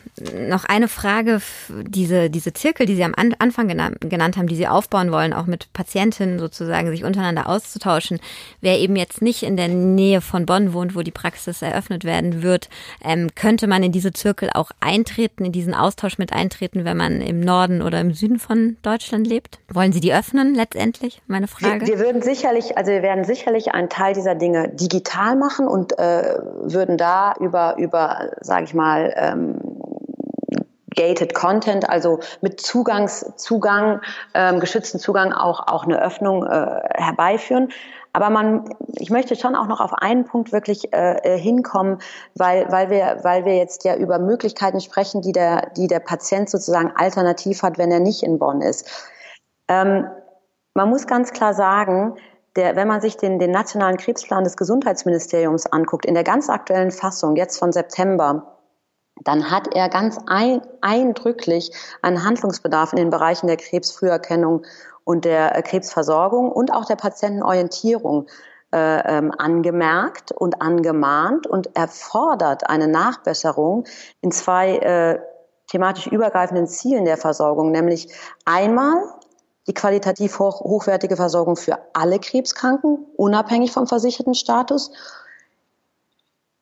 noch 0.50 0.66
eine 0.66 0.90
Frage, 0.90 1.42
diese, 1.70 2.30
diese 2.30 2.52
Zirkel, 2.52 2.86
die 2.86 2.96
Sie 2.96 3.04
am 3.06 3.16
Anfang 3.16 3.70
genannt, 3.70 4.00
genannt 4.02 4.36
haben, 4.36 4.48
die 4.48 4.58
Sie 4.58 4.68
aufbauen 4.68 5.10
wollen, 5.14 5.32
auch 5.32 5.46
mit 5.46 5.72
Patientinnen 5.72 6.38
sozusagen 6.38 6.90
sich 6.90 7.06
untereinander 7.06 7.48
auszutauschen. 7.48 8.20
Wer 8.60 8.80
eben 8.80 8.98
jetzt 8.98 9.22
nicht 9.22 9.44
in 9.44 9.56
der 9.56 9.70
Nähe 9.70 10.20
von 10.20 10.46
Bonn 10.46 10.74
wohnt, 10.74 10.96
wo 10.96 11.02
die 11.02 11.12
Praxis 11.12 11.62
eröffnet 11.62 12.04
werden 12.04 12.44
wird, 12.44 12.68
ähm, 13.06 13.30
könnte 13.34 13.68
man 13.68 13.84
in 13.84 13.94
diese 13.94 14.12
Zirkel 14.12 14.50
auch 14.54 14.72
eintreten, 14.82 15.46
in 15.46 15.54
diesen 15.54 15.74
Austausch 15.74 16.18
mit 16.18 16.34
eintreten, 16.34 16.84
wenn 16.84 16.98
man 16.98 17.22
im 17.22 17.40
Norden 17.40 17.82
oder 17.82 18.02
im 18.02 18.14
Süden 18.14 18.38
von 18.38 18.76
Deutschland 18.82 19.28
lebt? 19.28 19.60
Wollen 19.72 19.94
Sie 19.94 20.02
die 20.02 20.14
öffnen 20.14 20.56
letztendlich? 20.56 21.22
Meine 21.28 21.48
Frage. 21.48 21.88
Wir, 21.88 22.00
wir 22.00 22.06
würden 22.06 22.22
sicherlich, 22.22 22.78
also 22.78 22.92
wir 22.92 23.02
werden 23.02 23.24
sicherlich 23.24 23.72
einen 23.72 23.88
Teil 23.88 24.14
dieser 24.14 24.36
Dinge 24.36 24.68
digital 24.68 25.38
machen 25.38 25.70
und 25.70 25.98
äh, 25.98 26.38
würden 26.64 26.98
da 26.98 27.34
über, 27.40 27.78
über, 27.78 28.32
sage 28.42 28.66
ich 28.66 28.74
mal, 28.74 29.14
ähm, 29.22 29.60
gated 30.96 31.34
Content, 31.34 31.90
also 31.90 32.20
mit 32.42 32.60
Zugangs, 32.60 33.26
Zugang, 33.38 34.02
ähm, 34.34 34.60
geschützten 34.60 35.00
Zugang 35.00 35.34
auch, 35.34 35.68
auch 35.68 35.86
eine 35.86 36.02
Öffnung 36.02 36.46
äh, 36.46 36.82
herbeiführen. 36.96 37.70
Aber 38.14 38.30
man, 38.30 38.66
ich 38.98 39.10
möchte 39.10 39.38
schon 39.38 39.56
auch 39.56 39.68
noch 39.68 39.80
auf 39.80 39.94
einen 39.94 40.26
Punkt 40.26 40.52
wirklich 40.52 40.94
äh, 40.94 41.16
äh, 41.24 41.38
hinkommen, 41.38 42.00
weil, 42.36 42.70
weil, 42.70 42.90
wir, 42.90 43.20
weil 43.24 43.46
wir 43.46 43.56
jetzt 43.56 43.86
ja 43.86 43.96
über 43.96 44.20
Möglichkeiten 44.20 44.82
sprechen, 44.82 45.22
die 45.22 45.32
der, 45.32 45.72
die 45.78 45.88
der 45.88 46.00
Patient 46.00 46.50
sozusagen 46.50 46.92
alternativ 46.96 47.64
hat, 47.64 47.78
wenn 47.78 47.92
er 47.92 48.02
nicht 48.02 48.24
in 48.24 48.38
Bonn 48.38 48.62
ist. 48.62 48.90
Ähm, 49.70 50.08
man 50.74 50.90
muss 50.90 51.08
ganz 51.08 51.32
klar 51.32 51.54
sagen, 51.54 52.16
der, 52.58 52.76
wenn 52.76 52.88
man 52.90 53.00
sich 53.00 53.16
den, 53.16 53.40
den 53.40 53.52
nationalen 53.52 53.96
Krebsplan 53.96 54.44
des 54.44 54.58
Gesundheitsministeriums 54.58 55.68
anguckt, 55.68 56.06
in 56.06 56.16
der 56.16 56.26
ganz 56.26 56.50
aktuellen 56.50 56.92
Fassung, 56.92 57.38
jetzt 57.38 57.58
von 57.58 57.72
September, 57.72 58.61
dann 59.24 59.52
hat 59.52 59.74
er 59.74 59.90
ganz 59.90 60.18
ein, 60.28 60.62
eindrücklich 60.82 61.72
einen 62.02 62.24
Handlungsbedarf 62.24 62.94
in 62.94 62.98
den 62.98 63.10
Bereichen 63.10 63.48
der 63.48 63.58
Krebsfrüherkennung 63.58 64.64
und 65.04 65.26
der 65.26 65.56
äh, 65.56 65.62
Krebsversorgung 65.62 66.52
und 66.52 66.74
auch 66.74 66.86
der 66.86 66.96
Patientenorientierung 66.96 68.28
äh, 68.74 69.18
ähm, 69.18 69.32
angemerkt 69.38 70.32
und 70.32 70.62
angemahnt 70.62 71.46
und 71.46 71.76
erfordert 71.76 72.70
eine 72.70 72.88
Nachbesserung 72.88 73.86
in 74.22 74.32
zwei 74.32 74.78
äh, 74.78 75.20
thematisch 75.68 76.08
übergreifenden 76.08 76.68
Zielen 76.68 77.06
der 77.06 77.18
Versorgung, 77.18 77.72
nämlich 77.72 78.14
einmal 78.46 79.04
die 79.68 79.74
qualitativ 79.74 80.40
hoch, 80.40 80.62
hochwertige 80.62 81.16
Versorgung 81.16 81.56
für 81.56 81.78
alle 81.94 82.20
Krebskranken, 82.20 83.06
unabhängig 83.16 83.72
vom 83.72 83.88
versicherten 83.88 84.34
Status 84.34 84.92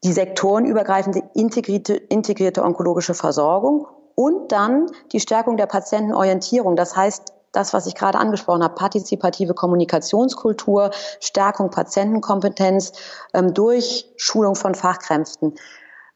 die 0.03 0.13
sektorenübergreifende 0.13 1.23
integrierte, 1.33 1.95
integrierte 1.95 2.63
onkologische 2.63 3.13
Versorgung 3.13 3.87
und 4.15 4.51
dann 4.51 4.87
die 5.11 5.19
Stärkung 5.19 5.57
der 5.57 5.65
Patientenorientierung. 5.65 6.75
Das 6.75 6.95
heißt, 6.95 7.33
das, 7.51 7.73
was 7.73 7.87
ich 7.87 7.95
gerade 7.95 8.17
angesprochen 8.17 8.63
habe, 8.63 8.75
partizipative 8.75 9.53
Kommunikationskultur, 9.53 10.91
Stärkung 11.19 11.71
Patientenkompetenz 11.71 12.93
ähm, 13.33 13.53
durch 13.53 14.11
Schulung 14.17 14.55
von 14.55 14.75
Fachkräften. 14.75 15.55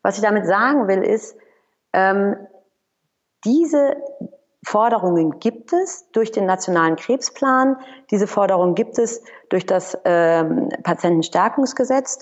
Was 0.04 0.18
ich 0.18 0.24
damit 0.24 0.46
sagen 0.46 0.88
will, 0.88 1.02
ist, 1.02 1.36
ähm, 1.94 2.36
diese 3.46 3.96
Forderungen 4.66 5.40
gibt 5.40 5.74
es 5.74 6.10
durch 6.12 6.32
den 6.32 6.46
nationalen 6.46 6.96
Krebsplan, 6.96 7.78
diese 8.12 8.28
Forderungen 8.28 8.76
gibt 8.76 8.98
es 8.98 9.22
durch 9.50 9.66
das 9.66 9.98
ähm, 10.06 10.70
Patientenstärkungsgesetz 10.84 12.20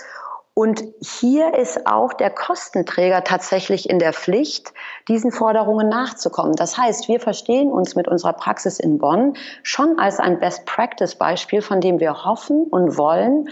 und 0.54 0.84
hier 1.00 1.54
ist 1.54 1.88
auch 1.88 2.14
der 2.14 2.30
Kostenträger 2.30 3.24
tatsächlich 3.24 3.90
in 3.90 4.00
der 4.00 4.12
Pflicht, 4.12 4.74
diesen 5.08 5.32
Forderungen 5.32 5.88
nachzukommen. 5.88 6.56
Das 6.56 6.78
heißt, 6.78 7.08
wir 7.08 7.22
verstehen 7.22 7.72
uns 7.72 7.96
mit 7.96 8.08
unserer 8.08 8.34
Praxis 8.34 8.80
in 8.80 8.98
Bonn 8.98 9.38
schon 9.64 9.98
als 9.98 10.20
ein 10.20 10.40
Best-Practice-Beispiel, 10.40 11.62
von 11.62 11.80
dem 11.80 12.00
wir 12.02 12.26
hoffen 12.26 12.66
und 12.66 12.98
wollen, 12.98 13.50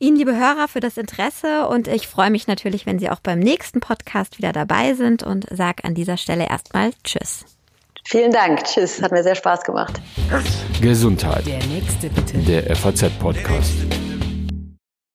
Ihnen, 0.00 0.16
liebe 0.16 0.34
Hörer, 0.34 0.66
für 0.66 0.80
das 0.80 0.96
Interesse 0.96 1.68
und 1.68 1.86
ich 1.86 2.08
freue 2.08 2.30
mich 2.30 2.48
natürlich, 2.48 2.86
wenn 2.86 2.98
Sie 2.98 3.10
auch 3.10 3.20
beim 3.20 3.38
nächsten 3.38 3.78
Podcast 3.78 4.38
wieder 4.38 4.52
dabei 4.52 4.94
sind 4.94 5.22
und 5.22 5.46
sage 5.48 5.84
an 5.84 5.94
dieser 5.94 6.16
Stelle 6.16 6.48
erstmal 6.48 6.90
Tschüss. 7.04 7.44
Vielen 8.04 8.32
Dank. 8.32 8.64
Tschüss. 8.64 9.02
Hat 9.02 9.12
mir 9.12 9.22
sehr 9.22 9.34
Spaß 9.34 9.62
gemacht. 9.62 10.00
Gesundheit. 10.80 11.46
Der 11.46 11.64
nächste 11.66 12.08
bitte. 12.08 12.38
Der 12.38 12.74
FAZ-Podcast. 12.76 13.74